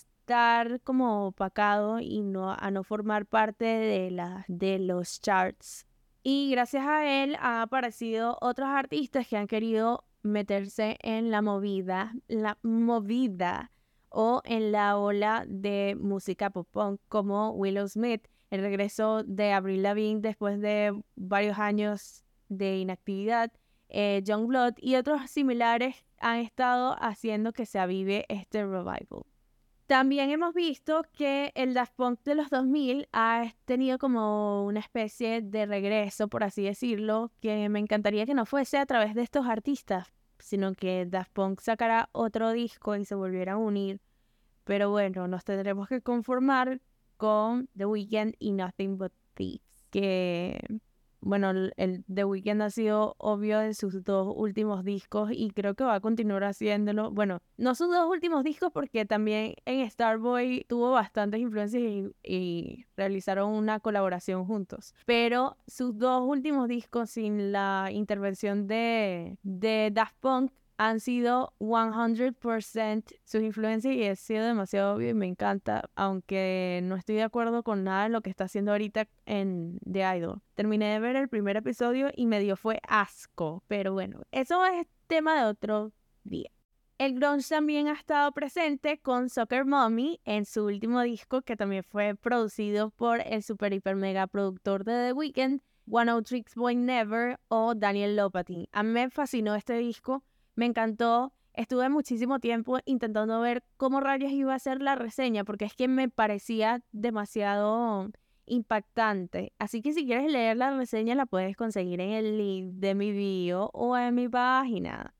como 0.84 1.26
opacado 1.26 2.00
y 2.00 2.22
no, 2.22 2.52
a 2.52 2.70
no 2.70 2.84
formar 2.84 3.26
parte 3.26 3.64
de, 3.64 4.10
la, 4.10 4.44
de 4.48 4.78
los 4.78 5.20
charts. 5.20 5.86
Y 6.22 6.50
gracias 6.50 6.86
a 6.86 7.22
él 7.22 7.36
han 7.40 7.62
aparecido 7.62 8.36
otros 8.40 8.68
artistas 8.68 9.26
que 9.26 9.36
han 9.36 9.46
querido 9.46 10.04
meterse 10.22 10.98
en 11.02 11.30
la 11.30 11.42
movida, 11.42 12.12
la 12.28 12.58
movida 12.62 13.72
o 14.10 14.42
en 14.44 14.72
la 14.72 14.98
ola 14.98 15.44
de 15.48 15.96
música 15.98 16.50
pop 16.50 16.68
punk 16.70 17.00
como 17.08 17.50
Willow 17.52 17.88
Smith, 17.88 18.28
el 18.50 18.60
regreso 18.60 19.22
de 19.24 19.52
Avril 19.52 19.82
Lavigne 19.82 20.20
después 20.20 20.60
de 20.60 21.00
varios 21.16 21.58
años 21.58 22.24
de 22.48 22.78
inactividad, 22.78 23.52
eh, 23.88 24.20
Young 24.24 24.46
Blood 24.46 24.74
y 24.78 24.96
otros 24.96 25.30
similares 25.30 26.04
han 26.18 26.38
estado 26.38 26.96
haciendo 27.00 27.52
que 27.52 27.66
se 27.66 27.78
avive 27.78 28.26
este 28.28 28.64
revival. 28.64 29.24
También 29.90 30.30
hemos 30.30 30.54
visto 30.54 31.02
que 31.12 31.50
el 31.56 31.74
Daft 31.74 31.96
Punk 31.96 32.22
de 32.22 32.36
los 32.36 32.48
2000 32.48 33.08
ha 33.12 33.52
tenido 33.64 33.98
como 33.98 34.64
una 34.64 34.78
especie 34.78 35.42
de 35.42 35.66
regreso, 35.66 36.28
por 36.28 36.44
así 36.44 36.62
decirlo, 36.62 37.32
que 37.40 37.68
me 37.68 37.80
encantaría 37.80 38.24
que 38.24 38.34
no 38.34 38.46
fuese 38.46 38.78
a 38.78 38.86
través 38.86 39.16
de 39.16 39.22
estos 39.22 39.46
artistas, 39.46 40.12
sino 40.38 40.74
que 40.74 41.06
Daft 41.06 41.32
Punk 41.32 41.60
sacara 41.60 42.08
otro 42.12 42.52
disco 42.52 42.94
y 42.94 43.04
se 43.04 43.16
volviera 43.16 43.54
a 43.54 43.56
unir. 43.56 44.00
Pero 44.62 44.90
bueno, 44.90 45.26
nos 45.26 45.42
tendremos 45.42 45.88
que 45.88 46.02
conformar 46.02 46.80
con 47.16 47.68
The 47.76 47.86
Weeknd 47.86 48.36
y 48.38 48.52
Nothing 48.52 48.96
But 48.96 49.12
Thieves, 49.34 49.88
que 49.90 50.80
bueno, 51.20 51.50
el, 51.50 52.04
The 52.12 52.24
Weeknd 52.24 52.62
ha 52.62 52.70
sido 52.70 53.14
obvio 53.18 53.60
en 53.60 53.74
sus 53.74 54.02
dos 54.04 54.32
últimos 54.36 54.84
discos 54.84 55.30
y 55.32 55.50
creo 55.50 55.74
que 55.74 55.84
va 55.84 55.94
a 55.94 56.00
continuar 56.00 56.44
haciéndolo. 56.44 57.10
Bueno, 57.10 57.40
no 57.56 57.74
sus 57.74 57.88
dos 57.88 58.08
últimos 58.08 58.44
discos 58.44 58.70
porque 58.72 59.04
también 59.04 59.54
en 59.64 59.88
Starboy 59.90 60.64
tuvo 60.68 60.92
bastantes 60.92 61.40
influencias 61.40 61.82
y, 62.22 62.86
realizaron 62.96 63.52
una 63.52 63.80
colaboración 63.80 64.44
juntos. 64.44 64.94
Pero 65.06 65.56
sus 65.66 65.96
dos 65.96 66.22
últimos 66.26 66.68
discos 66.68 67.10
sin 67.10 67.50
la 67.50 67.88
intervención 67.90 68.66
de, 68.66 69.38
de 69.42 69.90
Daft 69.90 70.16
Punk 70.20 70.52
han 70.80 70.98
sido 70.98 71.52
100% 71.58 73.04
sus 73.22 73.42
influencias 73.42 73.94
y 73.94 74.06
ha 74.06 74.16
sido 74.16 74.46
demasiado 74.46 74.94
obvio 74.94 75.10
y 75.10 75.14
me 75.14 75.26
encanta, 75.26 75.90
aunque 75.94 76.80
no 76.84 76.96
estoy 76.96 77.16
de 77.16 77.22
acuerdo 77.22 77.62
con 77.62 77.84
nada 77.84 78.04
de 78.04 78.08
lo 78.08 78.22
que 78.22 78.30
está 78.30 78.44
haciendo 78.44 78.72
ahorita 78.72 79.06
en 79.26 79.78
The 79.80 80.16
Idol. 80.16 80.40
Terminé 80.54 80.90
de 80.94 81.00
ver 81.00 81.16
el 81.16 81.28
primer 81.28 81.58
episodio 81.58 82.10
y 82.16 82.24
me 82.24 82.40
dio 82.40 82.56
fue 82.56 82.80
asco, 82.88 83.62
pero 83.68 83.92
bueno, 83.92 84.22
eso 84.32 84.64
es 84.64 84.86
tema 85.06 85.38
de 85.38 85.50
otro 85.50 85.92
día. 86.24 86.50
El 86.96 87.14
grunge 87.14 87.50
también 87.50 87.88
ha 87.88 87.92
estado 87.92 88.32
presente 88.32 88.98
con 89.00 89.28
Soccer 89.28 89.66
Mommy 89.66 90.18
en 90.24 90.46
su 90.46 90.64
último 90.64 91.02
disco 91.02 91.42
que 91.42 91.56
también 91.56 91.84
fue 91.84 92.14
producido 92.14 92.88
por 92.88 93.20
el 93.20 93.42
super 93.42 93.74
hiper 93.74 93.96
mega 93.96 94.26
productor 94.26 94.84
de 94.84 95.08
The 95.08 95.12
Weeknd, 95.12 95.60
One 95.90 96.22
Tricks 96.22 96.54
Boy 96.54 96.76
Never 96.76 97.38
o 97.48 97.74
Daniel 97.74 98.16
Lopatin. 98.16 98.66
A 98.72 98.82
mí 98.82 98.92
me 98.92 99.10
fascinó 99.10 99.54
este 99.54 99.74
disco 99.74 100.24
me 100.54 100.66
encantó. 100.66 101.32
Estuve 101.54 101.88
muchísimo 101.88 102.38
tiempo 102.38 102.78
intentando 102.84 103.40
ver 103.40 103.62
cómo 103.76 104.00
rayos 104.00 104.30
iba 104.30 104.54
a 104.54 104.58
ser 104.58 104.80
la 104.80 104.94
reseña, 104.94 105.44
porque 105.44 105.64
es 105.64 105.74
que 105.74 105.88
me 105.88 106.08
parecía 106.08 106.82
demasiado 106.92 108.10
impactante. 108.46 109.52
Así 109.58 109.82
que 109.82 109.92
si 109.92 110.06
quieres 110.06 110.30
leer 110.30 110.56
la 110.56 110.76
reseña, 110.76 111.14
la 111.14 111.26
puedes 111.26 111.56
conseguir 111.56 112.00
en 112.00 112.10
el 112.10 112.38
link 112.38 112.74
de 112.74 112.94
mi 112.94 113.12
bio 113.12 113.70
o 113.72 113.96
en 113.96 114.14
mi 114.14 114.28
página. 114.28 115.14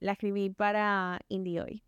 La 0.00 0.12
escribí 0.12 0.50
para 0.50 1.20
Indie 1.28 1.60
Hoy. 1.60 1.84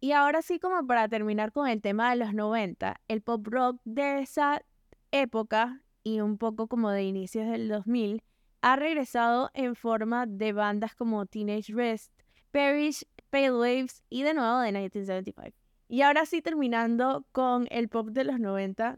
Y 0.00 0.12
ahora 0.12 0.42
sí, 0.42 0.58
como 0.58 0.86
para 0.86 1.08
terminar 1.08 1.52
con 1.52 1.68
el 1.68 1.80
tema 1.80 2.10
de 2.10 2.16
los 2.16 2.34
90, 2.34 3.00
el 3.08 3.22
pop 3.22 3.46
rock 3.46 3.80
de 3.84 4.20
esa 4.20 4.62
época 5.12 5.82
y 6.02 6.20
un 6.20 6.38
poco 6.38 6.66
como 6.66 6.90
de 6.90 7.04
inicios 7.04 7.48
del 7.48 7.68
2000 7.68 8.22
ha 8.62 8.76
regresado 8.76 9.50
en 9.54 9.74
forma 9.74 10.26
de 10.26 10.52
bandas 10.52 10.94
como 10.94 11.26
Teenage 11.26 11.72
Rest, 11.72 12.21
Perish, 12.52 13.04
Pale 13.30 13.52
Waves 13.52 14.02
y 14.08 14.22
de 14.22 14.34
nuevo 14.34 14.60
de 14.60 14.72
1975. 14.72 15.56
Y 15.88 16.02
ahora 16.02 16.24
sí 16.26 16.40
terminando 16.40 17.26
con 17.32 17.66
el 17.70 17.88
pop 17.88 18.08
de 18.10 18.24
los 18.24 18.38
90, 18.38 18.96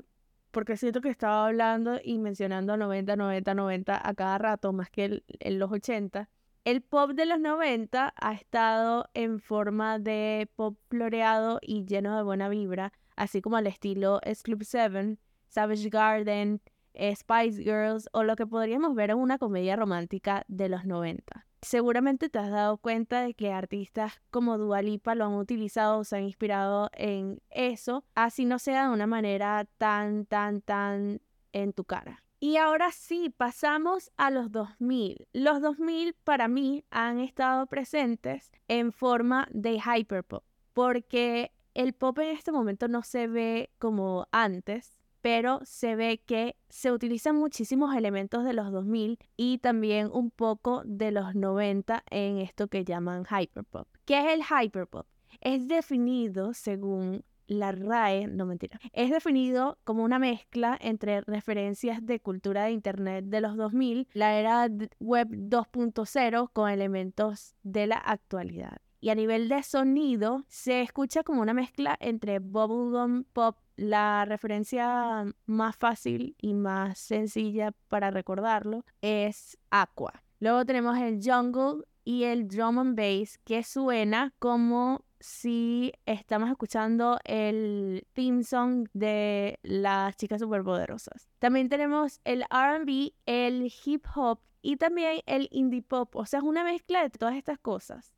porque 0.51 0.77
siento 0.77 1.01
que 1.01 1.09
estaba 1.09 1.47
hablando 1.47 1.99
y 2.03 2.19
mencionando 2.19 2.77
90, 2.77 3.17
90, 3.17 3.55
90 3.55 4.09
a 4.09 4.15
cada 4.15 4.39
rato, 4.39 4.73
más 4.73 4.91
que 4.91 5.23
en 5.29 5.59
los 5.59 5.73
80. 5.73 6.29
El 6.65 6.83
pop 6.83 7.11
de 7.11 7.27
los 7.27 7.41
90 7.41 8.15
ha 8.17 8.33
estado 8.33 9.09
en 9.15 9.41
forma 9.41 9.99
de 9.99 10.49
pop 10.57 10.79
floreado 10.89 11.59
y 11.61 11.85
lleno 11.85 12.17
de 12.17 12.23
buena 12.23 12.49
vibra, 12.49 12.93
así 13.17 13.41
como 13.41 13.57
al 13.57 13.67
estilo 13.67 14.21
S 14.23 14.43
Club 14.43 14.65
7, 14.65 15.17
Savage 15.49 15.89
Garden, 15.91 16.61
Spice 16.95 17.63
Girls 17.63 18.09
o 18.13 18.23
lo 18.23 18.37
que 18.37 18.47
podríamos 18.47 18.95
ver 18.95 19.11
en 19.11 19.19
una 19.19 19.39
comedia 19.39 19.77
romántica 19.77 20.45
de 20.49 20.69
los 20.69 20.85
90. 20.85 21.47
Seguramente 21.65 22.29
te 22.29 22.39
has 22.39 22.51
dado 22.51 22.77
cuenta 22.77 23.23
de 23.23 23.33
que 23.33 23.51
artistas 23.51 24.21
como 24.31 24.59
Dua 24.59 24.83
Lipa 24.83 25.15
lo 25.15 25.25
han 25.25 25.33
utilizado 25.33 25.99
o 25.99 26.05
se 26.05 26.17
han 26.17 26.25
inspirado 26.25 26.91
en 26.93 27.41
eso, 27.49 28.05
así 28.15 28.45
no 28.45 28.59
sea 28.59 28.87
de 28.87 28.93
una 28.93 29.07
manera 29.07 29.67
tan, 29.79 30.27
tan, 30.27 30.61
tan 30.61 31.23
en 31.53 31.73
tu 31.73 31.85
cara. 31.85 32.23
Y 32.39 32.59
ahora 32.59 32.93
sí, 32.93 33.33
pasamos 33.35 34.13
a 34.19 34.31
los 34.31 34.53
2000. 34.53 35.27
Los 35.33 35.63
2000 35.63 36.15
para 36.23 36.49
mí 36.49 36.85
han 36.91 37.19
estado 37.19 37.67
presentes 37.67 38.53
en 38.69 38.93
forma 38.93 39.49
de 39.51 39.81
hyperpop, 39.81 40.45
porque 40.75 41.53
el 41.73 41.95
pop 41.95 42.19
en 42.19 42.29
este 42.29 42.53
momento 42.53 42.89
no 42.89 43.03
se 43.03 43.27
ve 43.27 43.71
como 43.79 44.29
antes, 44.33 44.99
pero 45.25 45.61
se 45.65 45.97
ve 45.97 46.21
que 46.27 46.55
se 46.69 46.93
utilizan 46.93 47.37
muchísimos 47.37 47.97
elementos 47.97 48.45
de 48.45 48.53
los 48.53 48.71
2000 48.71 49.19
y 49.39 49.57
también 49.57 50.11
un 50.13 50.31
poco 50.31 50.83
de 50.85 51.13
los 51.13 51.35
90 51.35 52.05
en 52.11 52.37
esto 52.37 52.69
que 52.69 52.85
llaman 52.85 53.25
hyperpop. 53.25 53.89
¿Qué 54.05 54.19
es 54.19 54.35
el 54.35 54.43
hyperpop? 54.43 55.07
Es 55.41 55.67
definido 55.67 56.53
según 56.53 57.25
la 57.47 57.73
RAE, 57.73 58.27
no 58.27 58.45
mentira, 58.45 58.79
es 58.93 59.11
definido 59.11 59.79
como 59.85 60.05
una 60.05 60.19
mezcla 60.19 60.77
entre 60.79 61.23
referencias 61.23 62.05
de 62.05 62.21
cultura 62.21 62.65
de 62.65 62.73
Internet 62.73 63.25
de 63.25 63.41
los 63.41 63.57
2000, 63.57 64.09
la 64.13 64.39
era 64.39 64.69
web 65.01 65.29
2.0 65.31 66.51
con 66.53 66.71
elementos 66.71 67.55
de 67.63 67.87
la 67.87 67.97
actualidad. 67.97 68.77
Y 69.05 69.11
a 69.11 69.15
nivel 69.15 69.51
de 69.51 69.63
sonido, 69.63 70.47
se 70.49 70.81
escucha 70.81 71.25
como 71.25 71.43
una 71.43 71.53
mezcla 71.53 71.95
entre 72.01 72.39
bubblegum 72.39 73.25
pop 73.35 73.59
la 73.77 74.25
referencia 74.25 75.27
más 75.45 75.77
fácil 75.77 76.35
y 76.41 76.55
más 76.55 77.01
sencilla 77.01 77.75
para 77.91 78.11
recordarlo 78.11 78.83
es 79.03 79.59
Aqua. 79.69 80.23
Luego 80.41 80.65
tenemos 80.65 80.97
el 80.97 81.21
jungle 81.23 81.85
y 82.03 82.25
el 82.25 82.49
drum 82.49 82.79
and 82.79 82.97
bass 82.97 83.37
que 83.45 83.63
suena 83.63 84.33
como 84.39 85.05
si 85.21 85.93
estamos 86.07 86.49
escuchando 86.49 87.19
el 87.25 88.07
theme 88.15 88.43
song 88.43 88.89
de 88.95 89.59
las 89.63 90.17
chicas 90.17 90.41
superpoderosas. 90.41 91.29
También 91.41 91.69
tenemos 91.69 92.23
el 92.25 92.43
RB, 92.45 93.13
el 93.27 93.71
hip 93.85 94.07
hop 94.15 94.41
y 94.63 94.79
también 94.79 95.21
el 95.27 95.47
indie 95.51 95.83
pop. 95.83 96.17
O 96.17 96.25
sea, 96.25 96.39
es 96.39 96.45
una 96.47 96.65
mezcla 96.65 97.03
de 97.03 97.11
todas 97.11 97.37
estas 97.37 97.59
cosas. 97.59 98.15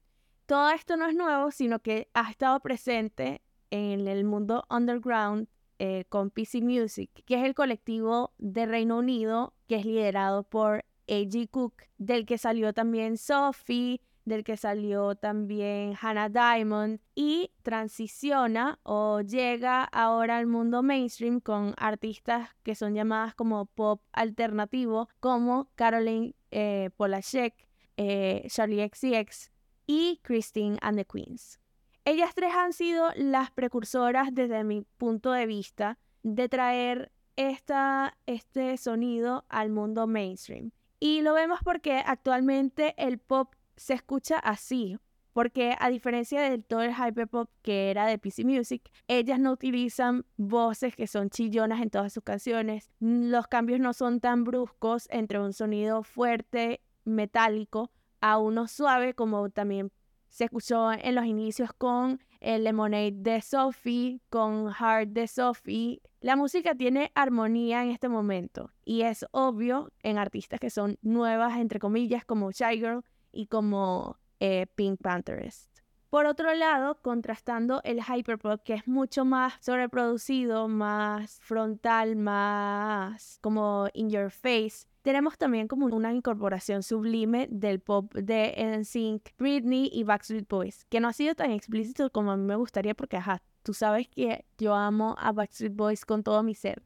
Todo 0.47 0.71
esto 0.71 0.97
no 0.97 1.09
es 1.09 1.17
nuevo, 1.17 1.51
sino 1.51 1.81
que 1.81 2.09
ha 2.15 2.31
estado 2.31 2.61
presente 2.61 3.43
en 3.71 4.07
el 4.07 4.25
mundo 4.25 4.65
underground 4.71 5.49
eh, 5.81 6.05
con 6.09 6.31
PC 6.31 6.61
Music, 6.61 7.11
que 7.25 7.35
es 7.35 7.45
el 7.45 7.55
colectivo 7.55 8.33
de 8.39 8.65
Reino 8.65 8.99
Unido 8.99 9.55
que 9.67 9.75
es 9.75 9.85
liderado 9.85 10.45
por 10.45 10.85
A.G. 11.09 11.51
Cook, 11.51 11.83
del 11.99 12.27
que 12.27 12.39
salió 12.39 12.73
también 12.73 13.17
Sophie, 13.19 14.01
del 14.25 14.45
que 14.45 14.57
salió 14.57 15.17
también 15.17 15.95
Hannah 16.01 16.29
Diamond 16.29 17.01
y 17.17 17.51
transiciona 17.63 18.79
o 18.85 19.23
llega 19.23 19.83
ahora 19.83 20.39
al 20.39 20.47
mundo 20.47 20.85
mainstream 20.85 21.41
con 21.41 21.75
artistas 21.77 22.51
que 22.63 22.77
son 22.77 22.95
llamadas 22.95 23.35
como 23.35 23.67
pop 23.67 24.01
alternativo 24.13 25.09
como 25.19 25.71
Caroline 25.75 26.37
eh, 26.53 26.91
Polachek, 26.97 27.69
eh, 27.97 28.47
Charlie 28.49 28.89
XCX 28.89 29.56
y 29.87 30.21
Christine 30.23 30.79
and 30.83 30.99
the 30.99 31.05
Queens. 31.05 31.61
Ellas 32.05 32.35
tres 32.35 32.53
han 32.55 32.73
sido 32.73 33.11
las 33.17 33.51
precursoras 33.51 34.29
desde 34.33 34.63
mi 34.63 34.83
punto 34.97 35.33
de 35.33 35.47
vista 35.47 35.99
de 36.23 36.49
traer 36.49 37.13
esta, 37.37 38.17
este 38.27 38.77
sonido 38.77 39.45
al 39.49 39.71
mundo 39.71 40.07
mainstream. 40.07 40.71
Y 40.99 41.23
lo 41.23 41.35
vemos 41.35 41.61
porque 41.65 42.03
actualmente 42.05 42.95
el 42.97 43.19
pop 43.19 43.55
se 43.77 43.95
escucha 43.95 44.39
así, 44.39 44.99
porque 45.33 45.77
a 45.79 45.91
diferencia 45.91 46.41
de 46.41 46.59
todo 46.59 46.83
el 46.83 46.95
hyperpop 46.95 47.51
que 47.61 47.91
era 47.91 48.07
de 48.07 48.19
PC 48.19 48.45
Music, 48.45 48.91
ellas 49.07 49.39
no 49.39 49.53
utilizan 49.53 50.25
voces 50.37 50.97
que 50.97 51.07
son 51.07 51.29
chillonas 51.29 51.83
en 51.83 51.91
todas 51.91 52.13
sus 52.13 52.25
canciones. 52.25 52.91
Los 53.01 53.47
cambios 53.47 53.81
no 53.81 53.93
son 53.93 54.21
tan 54.21 54.45
bruscos 54.45 55.07
entre 55.11 55.39
un 55.39 55.53
sonido 55.53 56.03
fuerte, 56.03 56.81
metálico, 57.05 57.91
a 58.21 58.39
uno 58.39 58.69
suave 58.69 59.15
como 59.15 59.51
también 59.51 59.93
se 60.29 60.45
escuchó 60.45 60.93
en 60.93 61.15
los 61.15 61.25
inicios 61.25 61.73
con 61.73 62.21
el 62.41 62.65
Lemonade 62.65 63.13
de 63.13 63.41
Sophie, 63.41 64.21
con 64.29 64.73
Heart 64.73 65.11
de 65.11 65.27
Sophie. 65.27 66.03
La 66.21 66.37
música 66.37 66.75
tiene 66.75 67.11
armonía 67.15 67.83
en 67.83 67.91
este 67.91 68.09
momento 68.09 68.71
y 68.85 69.03
es 69.03 69.25
obvio 69.31 69.91
en 70.03 70.19
artistas 70.19 70.61
que 70.61 70.71
son 70.71 70.99
nuevas, 71.01 71.57
entre 71.59 71.79
comillas, 71.79 72.25
como 72.25 72.51
Shy 72.51 72.79
Girl 72.79 73.05
y 73.33 73.47
como 73.47 74.19
eh, 74.41 74.67
Pink 74.75 75.01
Pantherist. 75.01 75.77
Por 76.11 76.27
otro 76.27 76.55
lado, 76.55 77.01
contrastando 77.03 77.81
el 77.85 78.01
hyperpop, 78.03 78.63
que 78.63 78.75
es 78.75 78.87
mucho 78.87 79.25
más 79.25 79.55
sobreproducido, 79.61 80.69
más 80.69 81.41
frontal, 81.41 82.17
más 82.17 83.39
como 83.41 83.89
in 83.93 84.09
your 84.09 84.31
face, 84.31 84.87
tenemos 85.07 85.39
también 85.39 85.69
como 85.69 85.87
una 85.87 86.13
incorporación 86.13 86.83
sublime 86.83 87.47
del 87.49 87.79
pop 87.79 88.13
de 88.13 88.57
NSYNC, 88.59 89.37
Britney 89.39 89.89
y 89.93 90.03
Backstreet 90.03 90.49
Boys, 90.49 90.85
que 90.89 90.99
no 90.99 91.07
ha 91.07 91.13
sido 91.13 91.37
tan 91.37 91.53
explícito 91.53 92.11
como 92.11 92.33
a 92.33 92.37
mí 92.37 92.43
me 92.43 92.57
gustaría 92.57 92.93
porque, 92.93 93.17
ajá, 93.17 93.41
tú 93.63 93.73
sabes 93.73 94.09
que 94.09 94.45
yo 94.59 94.75
amo 94.75 95.15
a 95.17 95.31
Backstreet 95.31 95.77
Boys 95.77 96.05
con 96.05 96.25
todo 96.25 96.43
mi 96.43 96.57
ser. 96.57 96.83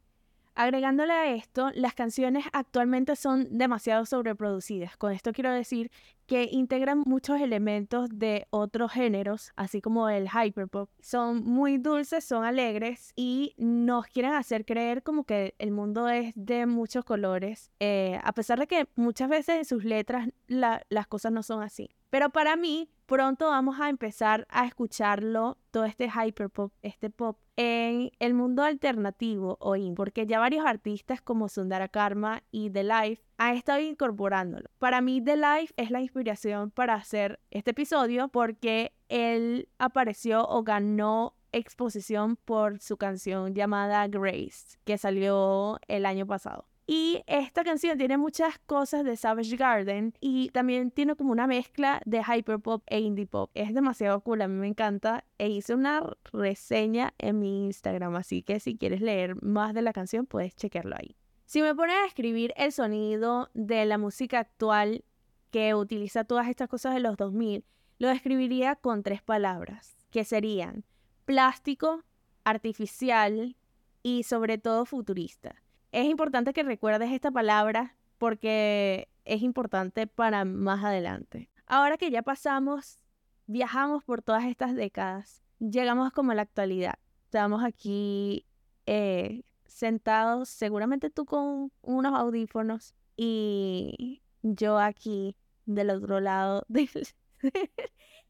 Agregándole 0.55 1.13
a 1.13 1.33
esto, 1.33 1.71
las 1.75 1.95
canciones 1.95 2.45
actualmente 2.53 3.17
son 3.17 3.47
demasiado 3.57 4.05
sobreproducidas. 4.05 4.97
Con 4.97 5.13
esto 5.13 5.33
quiero 5.33 5.53
decir 5.53 5.91
que 6.27 6.49
integran 6.51 7.03
muchos 7.07 7.41
elementos 7.41 8.09
de 8.13 8.47
otros 8.51 8.93
géneros, 8.93 9.53
así 9.57 9.81
como 9.81 10.09
el 10.09 10.29
hyperpop. 10.29 10.91
Son 11.01 11.45
muy 11.45 11.79
dulces, 11.79 12.25
son 12.25 12.45
alegres 12.45 13.13
y 13.17 13.55
nos 13.59 14.07
quieren 14.07 14.33
hacer 14.35 14.65
creer 14.65 15.03
como 15.03 15.25
que 15.25 15.55
el 15.59 15.71
mundo 15.71 16.09
es 16.09 16.33
de 16.37 16.67
muchos 16.67 17.05
colores, 17.05 17.71
eh, 17.81 18.21
a 18.23 18.33
pesar 18.33 18.59
de 18.59 18.67
que 18.67 18.89
muchas 18.97 19.29
veces 19.29 19.57
en 19.57 19.65
sus 19.65 19.85
letras 19.85 20.29
las 20.47 21.07
cosas 21.09 21.33
no 21.33 21.43
son 21.43 21.63
así. 21.63 21.91
Pero 22.11 22.31
para 22.31 22.57
mí, 22.57 22.91
pronto 23.07 23.49
vamos 23.49 23.81
a 23.81 23.89
empezar 23.89 24.47
a 24.51 24.67
escucharlo, 24.67 25.59
todo 25.71 25.85
este 25.85 26.11
hyperpop, 26.11 26.73
este 26.83 27.11
pop, 27.11 27.39
en 27.57 28.11
el 28.19 28.35
mundo 28.35 28.63
alternativo 28.63 29.57
o 29.61 29.75
porque 29.95 30.27
ya 30.27 30.39
varios 30.39 30.65
artistas 30.67 31.21
como 31.21 31.49
Sundara 31.49 31.89
Karma 31.89 32.43
y 32.51 32.71
The 32.71 32.85
Life 32.85 33.23
han 33.39 33.57
estado 33.57 33.81
incorporándolo. 33.81 34.71
Para 34.79 35.01
mí, 35.01 35.23
The 35.23 35.37
Life 35.37 35.75
es 35.77 35.91
la 35.91 36.01
inspiración 36.01 36.71
para 36.71 36.95
hacer 36.95 37.39
este 37.51 37.73
episodio 37.73 38.29
porque 38.29 38.93
él 39.09 39.69
apareció 39.79 40.47
o 40.49 40.63
ganó 40.63 41.35
exposición 41.53 42.37
por 42.37 42.81
su 42.81 42.97
canción 42.97 43.55
llamada 43.55 44.07
Grace, 44.09 44.79
que 44.85 44.99
salió 44.99 45.79
el 45.89 46.07
año 46.07 46.27
pasado. 46.27 46.70
Y 46.93 47.23
esta 47.29 47.63
canción 47.63 47.97
tiene 47.99 48.19
muchas 48.19 48.59
cosas 48.67 49.05
de 49.05 49.15
Savage 49.15 49.55
Garden 49.55 50.13
y 50.19 50.49
también 50.49 50.91
tiene 50.91 51.15
como 51.15 51.31
una 51.31 51.47
mezcla 51.47 52.03
de 52.05 52.21
hyperpop 52.21 52.83
e 52.89 52.99
indie 52.99 53.29
pop. 53.29 53.49
Es 53.55 53.73
demasiado 53.73 54.21
cool, 54.23 54.43
a 54.43 54.49
mí 54.49 54.55
me 54.55 54.67
encanta. 54.67 55.25
E 55.39 55.49
hice 55.49 55.77
una 55.77 56.03
reseña 56.33 57.15
en 57.19 57.39
mi 57.39 57.67
Instagram, 57.67 58.17
así 58.17 58.43
que 58.43 58.59
si 58.59 58.77
quieres 58.77 59.03
leer 59.03 59.41
más 59.41 59.73
de 59.73 59.83
la 59.83 59.93
canción 59.93 60.27
puedes 60.27 60.57
chequearlo 60.57 60.97
ahí. 60.97 61.15
Si 61.45 61.63
me 61.63 61.77
pones 61.77 61.95
a 61.95 62.07
escribir 62.07 62.53
el 62.57 62.73
sonido 62.73 63.51
de 63.55 63.85
la 63.85 63.97
música 63.97 64.41
actual 64.41 65.05
que 65.53 65.77
utiliza 65.77 66.25
todas 66.25 66.49
estas 66.49 66.69
cosas 66.69 66.93
de 66.95 66.99
los 66.99 67.17
2000, 67.17 67.65
lo 68.01 68.09
describiría 68.09 68.75
con 68.75 69.05
tres 69.05 69.23
palabras, 69.23 69.95
que 70.11 70.25
serían 70.25 70.85
plástico, 71.25 72.03
artificial 72.43 73.55
y 74.03 74.25
sobre 74.25 74.59
todo 74.59 74.87
futurista 74.87 75.55
es 75.93 76.07
importante 76.07 76.53
que 76.53 76.63
recuerdes 76.63 77.11
esta 77.13 77.31
palabra 77.31 77.97
porque 78.19 79.09
es 79.25 79.43
importante 79.43 80.07
para 80.07 80.45
más 80.45 80.85
adelante. 80.85 81.51
Ahora 81.67 81.97
que 81.97 82.11
ya 82.11 82.23
pasamos, 82.23 82.99
viajamos 83.47 84.05
por 84.05 84.23
todas 84.23 84.45
estas 84.45 84.75
décadas, 84.75 85.43
llegamos 85.59 86.13
como 86.13 86.33
a 86.33 86.35
la 86.35 86.43
actualidad. 86.43 86.99
Estamos 87.25 87.63
aquí 87.65 88.45
eh, 88.87 89.43
sentados, 89.67 90.49
seguramente 90.49 91.11
tú 91.11 91.25
con 91.25 91.73
unos 91.81 92.15
audífonos 92.15 92.95
y 93.17 94.23
yo 94.43 94.79
aquí 94.79 95.37
del 95.67 95.91
otro 95.91 96.21
lado 96.21 96.65
de, 96.69 96.89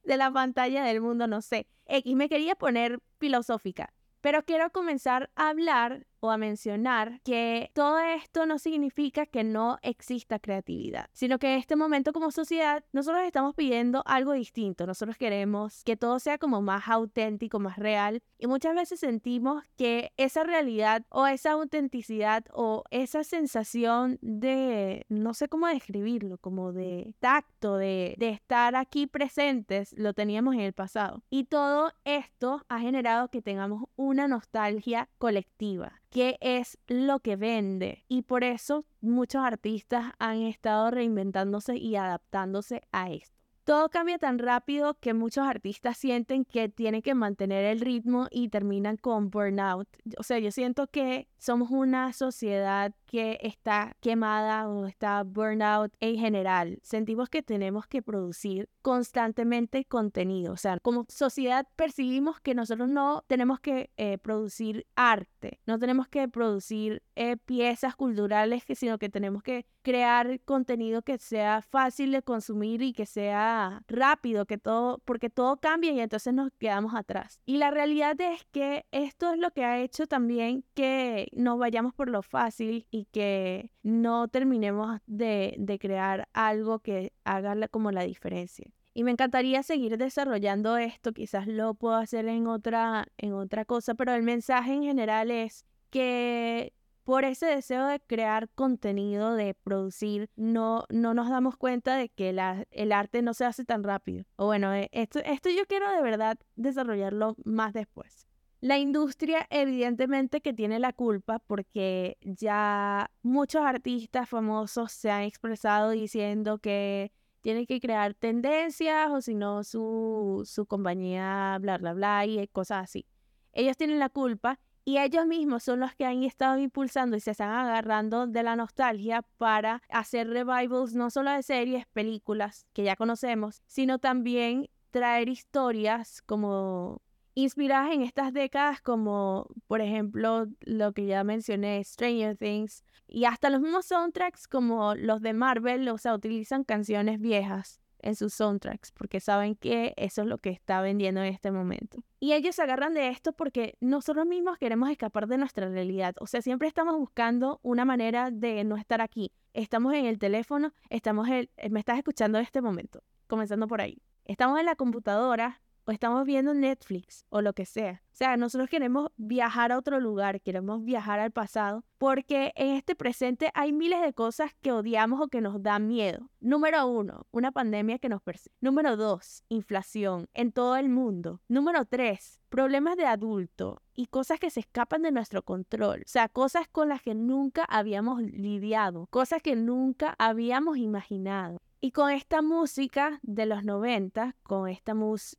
de 0.04 0.16
la 0.16 0.30
pantalla 0.32 0.84
del 0.84 1.00
mundo, 1.00 1.26
no 1.26 1.42
sé. 1.42 1.66
X 1.86 2.14
me 2.14 2.28
quería 2.28 2.54
poner 2.54 3.00
filosófica, 3.18 3.92
pero 4.20 4.44
quiero 4.44 4.70
comenzar 4.70 5.30
a 5.34 5.48
hablar 5.48 6.06
o 6.20 6.30
a 6.30 6.36
mencionar 6.36 7.20
que 7.24 7.70
todo 7.74 7.98
esto 7.98 8.46
no 8.46 8.58
significa 8.58 9.26
que 9.26 9.44
no 9.44 9.78
exista 9.82 10.38
creatividad, 10.38 11.08
sino 11.12 11.38
que 11.38 11.52
en 11.54 11.58
este 11.58 11.76
momento 11.76 12.12
como 12.12 12.30
sociedad 12.30 12.84
nosotros 12.92 13.22
estamos 13.24 13.54
pidiendo 13.54 14.02
algo 14.06 14.32
distinto, 14.32 14.86
nosotros 14.86 15.16
queremos 15.16 15.82
que 15.84 15.96
todo 15.96 16.18
sea 16.18 16.38
como 16.38 16.62
más 16.62 16.88
auténtico, 16.88 17.58
más 17.58 17.78
real 17.78 18.22
y 18.38 18.46
muchas 18.46 18.74
veces 18.74 19.00
sentimos 19.00 19.64
que 19.76 20.12
esa 20.16 20.44
realidad 20.44 21.04
o 21.08 21.26
esa 21.26 21.52
autenticidad 21.52 22.44
o 22.52 22.84
esa 22.90 23.24
sensación 23.24 24.18
de, 24.22 25.06
no 25.08 25.34
sé 25.34 25.48
cómo 25.48 25.66
describirlo, 25.66 26.38
como 26.38 26.72
de 26.72 27.14
tacto, 27.20 27.76
de, 27.76 28.14
de 28.18 28.30
estar 28.30 28.76
aquí 28.76 29.06
presentes, 29.06 29.92
lo 29.96 30.14
teníamos 30.14 30.54
en 30.54 30.60
el 30.60 30.72
pasado. 30.72 31.22
Y 31.30 31.44
todo 31.44 31.92
esto 32.04 32.64
ha 32.68 32.80
generado 32.80 33.28
que 33.28 33.42
tengamos 33.42 33.84
una 33.96 34.28
nostalgia 34.28 35.08
colectiva 35.18 36.00
qué 36.10 36.36
es 36.40 36.78
lo 36.86 37.20
que 37.20 37.36
vende. 37.36 38.04
Y 38.08 38.22
por 38.22 38.44
eso 38.44 38.84
muchos 39.00 39.42
artistas 39.42 40.12
han 40.18 40.42
estado 40.42 40.90
reinventándose 40.90 41.76
y 41.76 41.96
adaptándose 41.96 42.82
a 42.92 43.10
esto. 43.10 43.40
Todo 43.64 43.88
cambia 43.88 44.18
tan 44.18 44.38
rápido 44.38 44.98
que 44.98 45.14
muchos 45.14 45.46
artistas 45.46 45.96
sienten 45.96 46.44
que 46.44 46.68
tienen 46.68 47.02
que 47.02 47.14
mantener 47.14 47.64
el 47.64 47.80
ritmo 47.80 48.26
y 48.30 48.48
terminan 48.48 48.96
con 48.96 49.30
burnout. 49.30 49.86
O 50.18 50.22
sea, 50.22 50.38
yo 50.38 50.50
siento 50.50 50.88
que 50.88 51.28
somos 51.38 51.70
una 51.70 52.12
sociedad 52.12 52.92
que 53.10 53.40
está 53.42 53.96
quemada 53.98 54.68
o 54.68 54.86
está 54.86 55.24
burnout 55.24 55.92
en 55.98 56.16
general. 56.16 56.78
Sentimos 56.80 57.28
que 57.28 57.42
tenemos 57.42 57.88
que 57.88 58.02
producir 58.02 58.68
constantemente 58.82 59.84
contenido. 59.84 60.52
O 60.52 60.56
sea, 60.56 60.78
como 60.78 61.06
sociedad 61.08 61.66
percibimos 61.74 62.40
que 62.40 62.54
nosotros 62.54 62.88
no 62.88 63.24
tenemos 63.26 63.58
que 63.58 63.90
eh, 63.96 64.18
producir 64.18 64.86
arte, 64.94 65.60
no 65.66 65.76
tenemos 65.80 66.06
que 66.06 66.28
producir 66.28 67.02
eh, 67.16 67.36
piezas 67.36 67.96
culturales, 67.96 68.62
sino 68.76 68.96
que 68.98 69.08
tenemos 69.08 69.42
que 69.42 69.66
crear 69.82 70.40
contenido 70.44 71.02
que 71.02 71.18
sea 71.18 71.62
fácil 71.62 72.12
de 72.12 72.22
consumir 72.22 72.82
y 72.82 72.92
que 72.92 73.06
sea 73.06 73.82
rápido, 73.88 74.46
que 74.46 74.58
todo, 74.58 74.98
porque 75.04 75.30
todo 75.30 75.56
cambia 75.56 75.92
y 75.92 76.00
entonces 76.00 76.32
nos 76.32 76.52
quedamos 76.58 76.94
atrás. 76.94 77.40
Y 77.44 77.56
la 77.56 77.70
realidad 77.70 78.20
es 78.20 78.44
que 78.52 78.86
esto 78.92 79.32
es 79.32 79.38
lo 79.38 79.50
que 79.50 79.64
ha 79.64 79.80
hecho 79.80 80.06
también 80.06 80.64
que 80.74 81.28
nos 81.32 81.58
vayamos 81.58 81.94
por 81.94 82.08
lo 82.08 82.22
fácil 82.22 82.86
y 82.90 82.99
que 83.06 83.70
no 83.82 84.28
terminemos 84.28 85.00
de, 85.06 85.54
de 85.58 85.78
crear 85.78 86.28
algo 86.32 86.80
que 86.80 87.12
haga 87.24 87.68
como 87.68 87.90
la 87.92 88.02
diferencia. 88.02 88.70
Y 88.92 89.04
me 89.04 89.12
encantaría 89.12 89.62
seguir 89.62 89.96
desarrollando 89.98 90.76
esto, 90.76 91.12
quizás 91.12 91.46
lo 91.46 91.74
puedo 91.74 91.94
hacer 91.94 92.26
en 92.26 92.46
otra, 92.46 93.06
en 93.18 93.34
otra 93.34 93.64
cosa, 93.64 93.94
pero 93.94 94.14
el 94.14 94.22
mensaje 94.22 94.72
en 94.72 94.82
general 94.82 95.30
es 95.30 95.64
que 95.90 96.72
por 97.04 97.24
ese 97.24 97.46
deseo 97.46 97.86
de 97.86 98.00
crear 98.00 98.48
contenido, 98.50 99.34
de 99.34 99.54
producir, 99.54 100.28
no, 100.36 100.84
no 100.90 101.14
nos 101.14 101.28
damos 101.28 101.56
cuenta 101.56 101.96
de 101.96 102.08
que 102.08 102.28
el 102.28 102.92
arte 102.92 103.22
no 103.22 103.34
se 103.34 103.44
hace 103.44 103.64
tan 103.64 103.82
rápido. 103.82 104.24
O 104.36 104.46
bueno, 104.46 104.72
eh, 104.74 104.88
esto, 104.92 105.18
esto 105.20 105.50
yo 105.50 105.66
quiero 105.66 105.90
de 105.90 106.02
verdad 106.02 106.38
desarrollarlo 106.56 107.36
más 107.44 107.72
después. 107.72 108.29
La 108.60 108.78
industria 108.78 109.46
evidentemente 109.48 110.42
que 110.42 110.52
tiene 110.52 110.78
la 110.78 110.92
culpa 110.92 111.38
porque 111.38 112.18
ya 112.20 113.10
muchos 113.22 113.62
artistas 113.62 114.28
famosos 114.28 114.92
se 114.92 115.10
han 115.10 115.22
expresado 115.22 115.90
diciendo 115.90 116.58
que 116.58 117.10
tienen 117.40 117.64
que 117.64 117.80
crear 117.80 118.12
tendencias 118.12 119.08
o 119.10 119.22
si 119.22 119.34
no 119.34 119.64
su, 119.64 120.42
su 120.44 120.66
compañía 120.66 121.56
bla 121.58 121.78
bla 121.78 121.94
bla 121.94 122.26
y 122.26 122.46
cosas 122.48 122.84
así. 122.84 123.06
Ellos 123.54 123.78
tienen 123.78 123.98
la 123.98 124.10
culpa 124.10 124.60
y 124.84 124.98
ellos 124.98 125.26
mismos 125.26 125.62
son 125.62 125.80
los 125.80 125.94
que 125.94 126.04
han 126.04 126.22
estado 126.22 126.58
impulsando 126.58 127.16
y 127.16 127.20
se 127.20 127.30
están 127.30 127.50
agarrando 127.50 128.26
de 128.26 128.42
la 128.42 128.56
nostalgia 128.56 129.22
para 129.38 129.80
hacer 129.88 130.28
revivals 130.28 130.94
no 130.94 131.08
solo 131.08 131.30
de 131.30 131.42
series, 131.42 131.86
películas 131.86 132.66
que 132.74 132.84
ya 132.84 132.94
conocemos, 132.94 133.62
sino 133.66 133.98
también 133.98 134.68
traer 134.90 135.30
historias 135.30 136.20
como 136.22 137.00
inspiradas 137.34 137.92
en 137.92 138.02
estas 138.02 138.32
décadas 138.32 138.80
como 138.80 139.46
por 139.66 139.80
ejemplo 139.80 140.46
lo 140.60 140.92
que 140.92 141.06
ya 141.06 141.24
mencioné, 141.24 141.82
Stranger 141.84 142.36
Things 142.36 142.84
y 143.06 143.24
hasta 143.24 143.50
los 143.50 143.60
mismos 143.60 143.86
soundtracks 143.86 144.46
como 144.46 144.94
los 144.94 145.20
de 145.20 145.32
Marvel, 145.32 145.88
o 145.88 145.98
sea, 145.98 146.14
utilizan 146.14 146.64
canciones 146.64 147.20
viejas 147.20 147.80
en 148.02 148.14
sus 148.14 148.34
soundtracks 148.34 148.92
porque 148.92 149.20
saben 149.20 149.56
que 149.56 149.94
eso 149.96 150.22
es 150.22 150.28
lo 150.28 150.38
que 150.38 150.50
está 150.50 150.80
vendiendo 150.80 151.20
en 151.20 151.32
este 151.32 151.50
momento. 151.50 151.98
Y 152.18 152.32
ellos 152.32 152.54
se 152.54 152.62
agarran 152.62 152.94
de 152.94 153.08
esto 153.08 153.32
porque 153.32 153.76
nosotros 153.80 154.26
mismos 154.26 154.58
queremos 154.58 154.90
escapar 154.90 155.26
de 155.26 155.38
nuestra 155.38 155.68
realidad. 155.68 156.14
O 156.20 156.26
sea, 156.26 156.42
siempre 156.42 156.68
estamos 156.68 156.96
buscando 156.96 157.60
una 157.62 157.84
manera 157.84 158.30
de 158.30 158.64
no 158.64 158.76
estar 158.76 159.00
aquí. 159.00 159.32
Estamos 159.54 159.94
en 159.94 160.06
el 160.06 160.18
teléfono, 160.18 160.72
estamos 160.88 161.28
en, 161.28 161.48
me 161.70 161.80
estás 161.80 161.98
escuchando 161.98 162.38
en 162.38 162.44
este 162.44 162.60
momento, 162.62 163.02
comenzando 163.26 163.66
por 163.66 163.80
ahí. 163.80 164.00
Estamos 164.24 164.58
en 164.60 164.66
la 164.66 164.76
computadora, 164.76 165.60
o 165.90 165.92
estamos 165.92 166.24
viendo 166.24 166.54
Netflix 166.54 167.26
o 167.30 167.42
lo 167.42 167.52
que 167.52 167.66
sea. 167.66 168.00
O 168.12 168.16
sea, 168.16 168.36
nosotros 168.36 168.70
queremos 168.70 169.10
viajar 169.16 169.72
a 169.72 169.78
otro 169.78 169.98
lugar, 169.98 170.40
queremos 170.40 170.84
viajar 170.84 171.18
al 171.18 171.32
pasado, 171.32 171.84
porque 171.98 172.52
en 172.54 172.76
este 172.76 172.94
presente 172.94 173.50
hay 173.54 173.72
miles 173.72 174.00
de 174.00 174.12
cosas 174.12 174.52
que 174.60 174.70
odiamos 174.70 175.20
o 175.20 175.26
que 175.26 175.40
nos 175.40 175.60
dan 175.60 175.88
miedo. 175.88 176.30
Número 176.38 176.86
uno, 176.86 177.26
una 177.32 177.50
pandemia 177.50 177.98
que 177.98 178.08
nos 178.08 178.22
persigue. 178.22 178.54
Número 178.60 178.96
dos, 178.96 179.42
inflación 179.48 180.28
en 180.32 180.52
todo 180.52 180.76
el 180.76 180.88
mundo. 180.88 181.40
Número 181.48 181.84
tres, 181.84 182.40
problemas 182.50 182.96
de 182.96 183.06
adulto 183.06 183.82
y 183.92 184.06
cosas 184.06 184.38
que 184.38 184.50
se 184.50 184.60
escapan 184.60 185.02
de 185.02 185.10
nuestro 185.10 185.42
control. 185.42 186.02
O 186.06 186.08
sea, 186.08 186.28
cosas 186.28 186.68
con 186.68 186.88
las 186.88 187.02
que 187.02 187.16
nunca 187.16 187.64
habíamos 187.64 188.22
lidiado, 188.22 189.08
cosas 189.10 189.42
que 189.42 189.56
nunca 189.56 190.14
habíamos 190.18 190.78
imaginado. 190.78 191.58
Y 191.80 191.92
con 191.92 192.10
esta 192.10 192.42
música 192.42 193.20
de 193.22 193.46
los 193.46 193.64
90, 193.64 194.36
con, 194.42 194.68
esta 194.68 194.94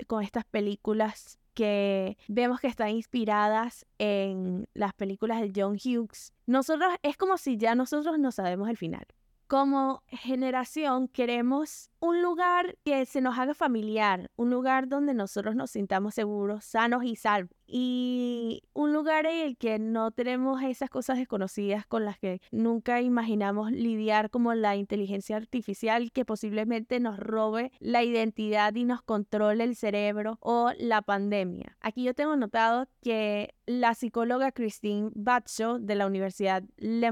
con 0.08 0.24
estas 0.24 0.46
películas 0.46 1.40
que 1.54 2.18
vemos 2.28 2.60
que 2.60 2.68
están 2.68 2.90
inspiradas 2.90 3.86
en 4.00 4.68
las 4.74 4.94
películas 4.94 5.42
de 5.42 5.52
John 5.56 5.76
Hughes, 5.76 6.34
nosotros 6.48 6.94
es 7.04 7.16
como 7.18 7.38
si 7.38 7.58
ya 7.58 7.76
nosotros 7.76 8.18
no 8.18 8.32
sabemos 8.32 8.70
el 8.70 8.78
final 8.78 9.06
como 9.52 10.02
generación 10.08 11.10
queremos 11.10 11.90
un 12.00 12.22
lugar 12.22 12.78
que 12.86 13.06
se 13.06 13.20
nos 13.20 13.38
haga 13.38 13.54
familiar, 13.54 14.32
un 14.38 14.50
lugar 14.50 14.88
donde 14.88 15.14
nosotros 15.14 15.58
nos 15.58 15.72
sintamos 15.72 16.16
seguros, 16.16 16.64
sanos 16.64 17.04
y 17.04 17.18
salvos. 17.18 17.52
Y 17.68 18.64
un 18.72 18.94
lugar 18.94 19.26
en 19.26 19.46
el 19.46 19.58
que 19.58 19.78
no 19.78 20.12
tenemos 20.12 20.64
esas 20.64 20.90
cosas 20.90 21.18
desconocidas 21.18 21.86
con 21.86 22.06
las 22.06 22.18
que 22.18 22.40
nunca 22.50 23.02
imaginamos 23.02 23.74
lidiar, 23.74 24.30
como 24.30 24.54
la 24.54 24.78
inteligencia 24.78 25.36
artificial 25.36 26.14
que 26.14 26.24
posiblemente 26.24 27.02
nos 27.02 27.20
robe 27.20 27.74
la 27.80 28.06
identidad 28.06 28.74
y 28.76 28.86
nos 28.86 29.02
controle 29.02 29.66
el 29.66 29.76
cerebro 29.76 30.38
o 30.40 30.72
la 30.80 31.02
pandemia. 31.02 31.76
Aquí 31.82 32.04
yo 32.04 32.14
tengo 32.14 32.38
notado 32.38 32.88
que 33.02 33.54
la 33.66 33.96
psicóloga 33.96 34.54
Christine 34.54 35.12
Batcho 35.14 35.78
de 35.78 35.96
la 35.96 36.08
Universidad 36.08 36.64
Le 36.78 37.12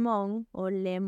o 0.54 0.69
Le 0.69 1.02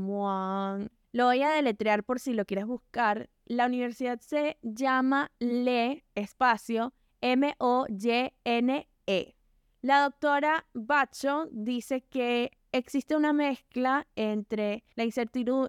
lo 1.12 1.26
voy 1.26 1.43
a 1.43 1.52
deletrear 1.52 2.04
por 2.04 2.19
si 2.19 2.34
lo 2.34 2.45
quieres 2.45 2.65
buscar. 2.65 3.30
La 3.45 3.65
universidad 3.65 4.19
se 4.21 4.58
llama 4.62 5.32
Le 5.39 6.06
Espacio 6.15 6.93
M-O-Y-N-E. 7.21 9.36
La 9.82 10.04
doctora 10.04 10.67
Bacho 10.74 11.47
dice 11.52 12.02
que 12.02 12.52
existe 12.71 13.15
una 13.15 13.34
mezcla 13.34 14.08
entre 14.15 14.84
la, 14.95 15.06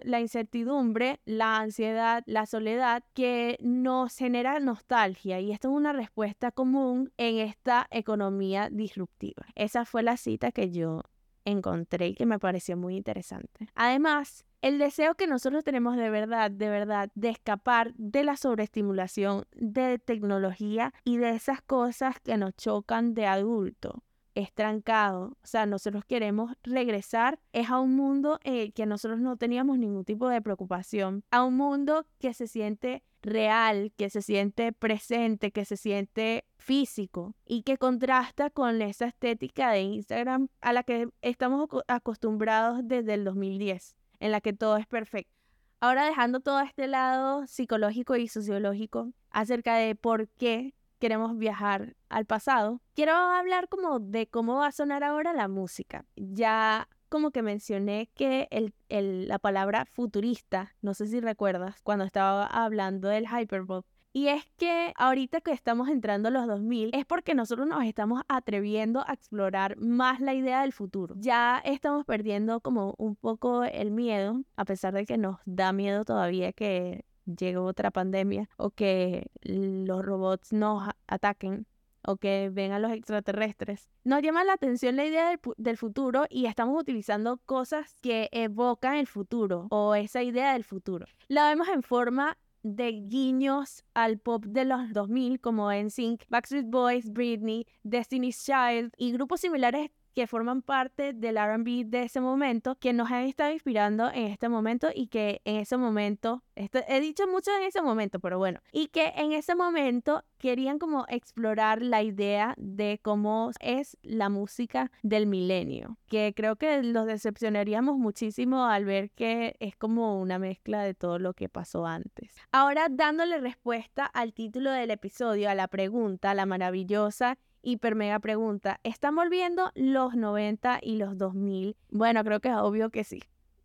la, 0.05 0.21
incertidumbre, 0.21 1.21
la 1.25 1.59
ansiedad, 1.59 2.23
la 2.27 2.47
soledad, 2.47 3.03
que 3.15 3.59
nos 3.61 4.15
genera 4.15 4.61
nostalgia 4.61 5.41
y 5.41 5.51
esto 5.51 5.69
es 5.69 5.75
una 5.75 5.93
respuesta 5.93 6.53
común 6.53 7.13
en 7.17 7.39
esta 7.39 7.89
economía 7.91 8.69
disruptiva. 8.71 9.47
Esa 9.55 9.85
fue 9.85 10.03
la 10.03 10.17
cita 10.17 10.53
que 10.53 10.71
yo 10.71 11.03
encontré 11.45 12.09
y 12.09 12.15
que 12.15 12.27
me 12.27 12.39
pareció 12.39 12.77
muy 12.77 12.97
interesante. 12.97 13.67
Además, 13.75 14.45
el 14.63 14.79
deseo 14.79 15.17
que 15.17 15.27
nosotros 15.27 15.65
tenemos 15.65 15.97
de 15.97 16.09
verdad, 16.09 16.51
de 16.51 16.69
verdad, 16.71 17.11
de 17.15 17.31
escapar 17.31 17.93
de 17.95 18.23
la 18.23 18.37
sobreestimulación 18.37 19.45
de 19.55 19.99
tecnología 19.99 20.95
y 21.05 21.17
de 21.19 21.31
esas 21.31 21.61
cosas 21.63 22.21
que 22.21 22.37
nos 22.37 22.55
chocan 22.55 23.13
de 23.15 23.27
adulto 23.27 24.05
estrancado. 24.35 25.37
O 25.43 25.47
sea, 25.47 25.67
nosotros 25.67 26.05
queremos 26.07 26.55
regresar 26.63 27.39
es 27.53 27.69
a 27.69 27.81
un 27.81 27.95
mundo 27.97 28.39
en 28.45 28.55
el 28.55 28.73
que 28.73 28.87
nosotros 28.87 29.21
no 29.21 29.37
teníamos 29.37 29.79
ningún 29.79 30.05
tipo 30.05 30.29
de 30.29 30.41
preocupación, 30.41 31.25
a 31.31 31.45
un 31.45 31.57
mundo 31.57 32.07
que 32.19 32.33
se 32.33 32.47
siente 32.47 33.03
real, 33.21 33.93
que 33.97 34.11
se 34.11 34.23
siente 34.23 34.73
presente, 34.73 35.51
que 35.51 35.65
se 35.65 35.77
siente 35.77 36.45
físico 36.57 37.35
y 37.45 37.63
que 37.63 37.79
contrasta 37.79 38.49
con 38.51 38.81
esa 38.81 39.07
estética 39.07 39.71
de 39.71 39.83
Instagram 39.83 40.49
a 40.61 40.73
la 40.73 40.83
que 40.83 41.09
estamos 41.21 41.69
acostumbrados 41.89 42.81
desde 42.85 43.15
el 43.15 43.25
2010 43.25 43.97
en 44.23 44.31
la 44.31 44.41
que 44.41 44.53
todo 44.53 44.77
es 44.77 44.87
perfecto. 44.87 45.37
Ahora 45.81 46.07
dejando 46.07 46.39
todo 46.39 46.61
este 46.61 46.87
lado 46.87 47.45
psicológico 47.49 48.15
y 48.15 48.29
sociológico 48.29 49.13
acerca 49.31 49.75
de 49.75 49.97
por 49.97 50.29
qué 50.29 50.75
queremos 51.01 51.37
viajar 51.37 51.97
al 52.09 52.25
pasado, 52.25 52.81
quiero 52.95 53.15
hablar 53.15 53.69
como 53.69 53.99
de 53.99 54.29
cómo 54.29 54.59
va 54.59 54.69
a 54.69 54.73
sonar 54.73 55.03
ahora 55.03 55.33
la 55.33 55.49
música. 55.49 56.05
Ya 56.15 56.89
como 57.09 57.33
que 57.33 57.43
mencioné 57.43 58.11
que 58.15 58.49
la 58.89 59.39
palabra 59.41 59.87
futurista, 59.87 60.77
no 60.83 60.95
sé 60.95 61.09
si 61.09 61.21
recuerdas, 61.21 61.81
cuando 61.83 62.05
estaba 62.05 62.47
hablando 62.47 63.09
del 63.09 63.27
hyperpop, 63.27 63.85
y 64.13 64.29
es 64.29 64.45
que 64.57 64.93
ahorita 64.97 65.41
que 65.41 65.53
estamos 65.53 65.89
entrando 65.89 66.29
a 66.29 66.33
los 66.33 66.47
2000 66.47 66.91
es 66.93 67.07
porque 67.07 67.35
nosotros 67.35 67.67
nos 67.67 67.85
estamos 67.85 68.23
atreviendo 68.29 69.05
a 69.07 69.13
explorar 69.13 69.77
más 69.79 70.21
la 70.21 70.35
idea 70.35 70.63
del 70.63 70.73
futuro. 70.73 71.15
Ya 71.19 71.61
estamos 71.65 72.05
perdiendo 72.05 72.61
como 72.61 72.95
un 72.99 73.17
poco 73.17 73.65
el 73.65 73.91
miedo, 73.91 74.43
a 74.57 74.65
pesar 74.65 74.93
de 74.93 75.07
que 75.07 75.17
nos 75.17 75.39
da 75.47 75.73
miedo 75.73 76.05
todavía 76.05 76.53
que 76.53 77.05
llegue 77.25 77.57
otra 77.57 77.91
pandemia 77.91 78.49
o 78.57 78.71
que 78.71 79.31
los 79.43 80.05
robots 80.05 80.53
nos 80.53 80.89
ataquen 81.07 81.67
o 82.05 82.17
que 82.17 82.51
vengan 82.53 82.83
los 82.83 82.93
extraterrestres. 82.93 83.89
Nos 84.05 84.23
llama 84.23 84.45
la 84.45 84.55
atención 84.55 84.97
la 84.97 85.05
idea 85.05 85.31
del, 85.31 85.39
del, 85.57 85.77
futuro 85.77 86.27
y 86.29 86.47
estamos 86.47 86.81
utilizando 86.81 87.39
cosas 87.47 87.97
que 88.03 88.29
evocan 88.33 88.97
el 88.97 89.07
futuro 89.07 89.69
o 89.71 89.95
esa 89.95 90.23
idea 90.23 90.55
del 90.55 90.65
futuro. 90.65 91.07
La 91.29 91.49
vemos 91.49 91.69
en 91.69 91.83
forma 91.83 92.37
de 92.63 92.93
guiños 92.93 93.85
al 93.95 94.19
pop 94.19 94.45
de 94.45 94.65
los 94.65 94.93
2000 94.93 95.41
como 95.41 95.73
NSYNC, 95.73 96.25
Backstreet 96.29 96.67
Boys, 96.67 97.13
Britney, 97.13 97.67
Destiny's 97.83 98.45
Child 98.45 98.93
y 98.97 99.13
grupos 99.13 99.41
similares 99.41 99.91
que 100.15 100.27
forman 100.27 100.63
parte 100.63 101.13
del 101.13 101.37
RB 101.37 101.87
de 101.87 102.05
ese 102.05 102.21
momento, 102.21 102.77
que 102.77 102.93
nos 102.93 103.11
han 103.11 103.25
estado 103.25 103.53
inspirando 103.53 104.09
en 104.11 104.29
este 104.29 104.49
momento 104.49 104.89
y 104.95 105.09
que 105.09 105.41
en 105.45 105.57
ese 105.57 105.77
momento, 105.77 106.43
esto, 106.55 106.81
he 106.89 107.01
dicho 107.01 107.27
mucho 107.27 107.51
en 107.57 107.65
ese 107.65 107.83
momento, 107.83 108.21
pero 108.21 108.39
bueno, 108.39 108.61
y 108.73 108.89
que 108.89 109.13
en 109.17 109.33
ese 109.33 109.55
momento 109.55 110.25
querían 110.39 110.79
como 110.79 111.07
explorar 111.09 111.83
la 111.83 112.03
idea 112.03 112.55
de 112.57 112.99
cómo 113.03 113.51
es 113.61 113.97
la 114.03 114.29
música 114.29 114.91
del 115.03 115.27
milenio, 115.27 115.99
que 116.09 116.33
creo 116.35 116.57
que 116.57 116.83
los 116.83 117.07
decepcionaríamos 117.07 117.97
muchísimo 117.97 118.67
al 118.67 118.85
ver 118.85 119.11
que 119.13 119.57
es 119.61 119.77
como 119.77 120.21
una 120.21 120.39
mezcla 120.39 120.83
de 120.83 120.95
todo 120.95 121.19
lo 121.19 121.35
que 121.35 121.49
pasó 121.49 121.87
antes. 121.87 122.35
Ahora 122.51 122.89
dándole 122.91 123.39
respuesta 123.39 124.05
al 124.05 124.33
título 124.33 124.71
del 124.73 124.91
episodio, 124.91 125.49
a 125.49 125.55
la 125.55 125.69
pregunta, 125.69 126.35
la 126.35 126.47
maravillosa 126.47 127.39
hiper 127.63 127.95
mega 127.95 128.19
pregunta, 128.19 128.81
¿están 128.83 129.15
volviendo 129.15 129.71
los 129.75 130.15
90 130.15 130.81
y 130.83 130.97
los 130.97 131.17
2000? 131.17 131.77
Bueno, 131.91 132.25
creo 132.25 132.41
que 132.41 132.49
es 132.49 132.57
obvio 132.57 132.91
que 132.91 133.05
sí. 133.05 133.23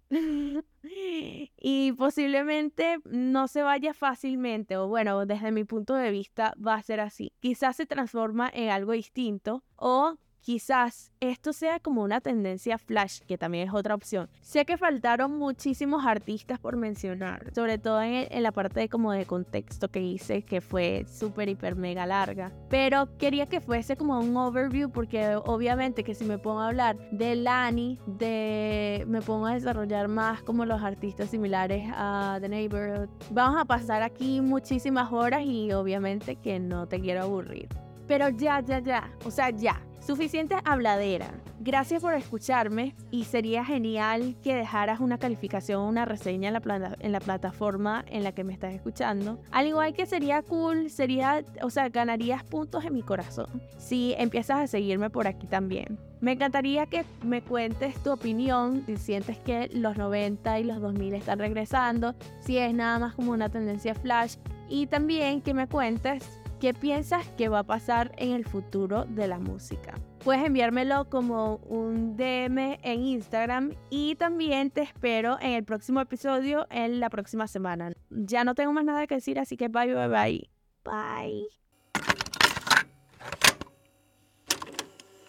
y 1.57 1.91
posiblemente 1.93 2.97
no 3.05 3.47
se 3.47 3.61
vaya 3.61 3.93
fácilmente, 3.93 4.77
o 4.77 4.87
bueno, 4.87 5.25
desde 5.25 5.51
mi 5.51 5.63
punto 5.63 5.95
de 5.95 6.11
vista 6.11 6.53
va 6.65 6.75
a 6.75 6.83
ser 6.83 6.99
así. 6.99 7.33
Quizás 7.39 7.75
se 7.75 7.85
transforma 7.85 8.49
en 8.53 8.69
algo 8.69 8.93
distinto 8.93 9.63
o 9.75 10.17
Quizás 10.41 11.11
esto 11.19 11.51
sea 11.51 11.79
como 11.79 12.03
una 12.03 12.21
tendencia 12.21 12.77
flash, 12.77 13.19
que 13.27 13.37
también 13.37 13.67
es 13.67 13.73
otra 13.73 13.95
opción. 13.95 14.29
Sé 14.41 14.65
que 14.65 14.77
faltaron 14.77 15.37
muchísimos 15.37 16.05
artistas 16.05 16.59
por 16.59 16.77
mencionar, 16.77 17.51
sobre 17.53 17.77
todo 17.77 18.01
en, 18.01 18.43
la 18.43 18.51
parte 18.51 18.79
de 18.79 18.89
como 18.89 19.11
de 19.11 19.25
contexto 19.25 19.89
que 19.89 20.01
hice, 20.01 20.43
que 20.43 20.61
fue 20.61 21.05
súper, 21.09 21.49
hiper, 21.49 21.75
mega 21.75 22.05
larga. 22.05 22.51
Pero 22.69 23.17
quería 23.17 23.45
que 23.45 23.59
fuese 23.59 23.97
como 23.97 24.19
un 24.19 24.35
overview, 24.37 24.89
porque 24.89 25.35
obviamente 25.35 26.03
que 26.03 26.15
si 26.15 26.23
me 26.23 26.37
pongo 26.37 26.61
a 26.61 26.67
hablar 26.67 26.97
de 27.11 27.35
Lani, 27.35 27.99
de 28.05 29.03
me 29.07 29.21
pongo 29.21 29.47
a 29.47 29.53
desarrollar 29.53 30.07
más 30.07 30.41
como 30.43 30.65
los 30.65 30.81
artistas 30.81 31.29
similares 31.29 31.89
a 31.93 32.37
The 32.39 32.49
Neighborhood, 32.49 33.09
vamos 33.31 33.59
a 33.59 33.65
pasar 33.65 34.01
aquí 34.01 34.41
muchísimas 34.41 35.11
horas 35.11 35.41
y 35.43 35.71
obviamente 35.73 36.35
que 36.35 36.59
no 36.59 36.87
te 36.87 36.99
quiero 36.99 37.23
aburrir. 37.23 37.67
Pero 38.07 38.29
ya, 38.29 38.61
ya, 38.61 38.79
ya, 38.79 39.11
o 39.25 39.31
sea, 39.31 39.49
ya, 39.49 39.81
Suficiente 40.07 40.55
habladera. 40.63 41.29
Gracias 41.59 42.01
por 42.01 42.13
escucharme 42.13 42.95
y 43.11 43.25
sería 43.25 43.65
genial 43.65 44.37
que 44.41 44.55
dejaras 44.55 45.01
una 45.01 45.17
calificación 45.17 45.81
una 45.81 46.05
reseña 46.05 46.47
en 46.47 46.53
la, 46.53 46.95
en 47.01 47.11
la 47.11 47.19
plataforma 47.19 48.05
en 48.07 48.23
la 48.23 48.31
que 48.31 48.45
me 48.45 48.53
estás 48.53 48.73
escuchando. 48.73 49.37
Al 49.51 49.67
igual 49.67 49.93
que 49.93 50.05
sería 50.05 50.43
cool, 50.43 50.89
sería, 50.89 51.43
o 51.61 51.69
sea, 51.69 51.89
ganarías 51.89 52.45
puntos 52.45 52.85
en 52.85 52.93
mi 52.93 53.01
corazón 53.01 53.47
si 53.77 54.15
empiezas 54.17 54.59
a 54.61 54.67
seguirme 54.67 55.09
por 55.09 55.27
aquí 55.27 55.45
también. 55.45 55.99
Me 56.21 56.31
encantaría 56.31 56.85
que 56.85 57.03
me 57.21 57.41
cuentes 57.41 58.01
tu 58.01 58.13
opinión, 58.13 58.83
si 58.85 58.95
sientes 58.95 59.37
que 59.39 59.69
los 59.73 59.97
90 59.97 60.61
y 60.61 60.63
los 60.63 60.79
2000 60.79 61.15
están 61.15 61.39
regresando, 61.39 62.15
si 62.39 62.57
es 62.57 62.73
nada 62.73 62.97
más 62.97 63.13
como 63.13 63.33
una 63.33 63.49
tendencia 63.49 63.93
flash 63.93 64.35
y 64.69 64.87
también 64.87 65.41
que 65.41 65.53
me 65.53 65.67
cuentes 65.67 66.39
¿Qué 66.59 66.73
piensas 66.73 67.27
que 67.37 67.49
va 67.49 67.59
a 67.59 67.63
pasar 67.63 68.13
en 68.17 68.31
el 68.31 68.43
futuro 68.43 69.05
de 69.05 69.27
la 69.27 69.37
música? 69.37 69.93
Puedes 70.23 70.43
enviármelo 70.43 71.07
como 71.07 71.57
un 71.57 72.17
DM 72.17 72.79
en 72.81 73.03
Instagram 73.03 73.73
y 73.91 74.15
también 74.15 74.71
te 74.71 74.81
espero 74.81 75.37
en 75.39 75.51
el 75.51 75.63
próximo 75.63 76.01
episodio 76.01 76.65
en 76.71 76.99
la 76.99 77.11
próxima 77.11 77.47
semana. 77.47 77.93
Ya 78.09 78.43
no 78.43 78.55
tengo 78.55 78.73
más 78.73 78.85
nada 78.85 79.05
que 79.05 79.15
decir, 79.15 79.39
así 79.39 79.55
que 79.55 79.67
bye, 79.67 79.93
bye, 79.93 80.07
bye. 80.07 80.49
Bye. 80.83 81.66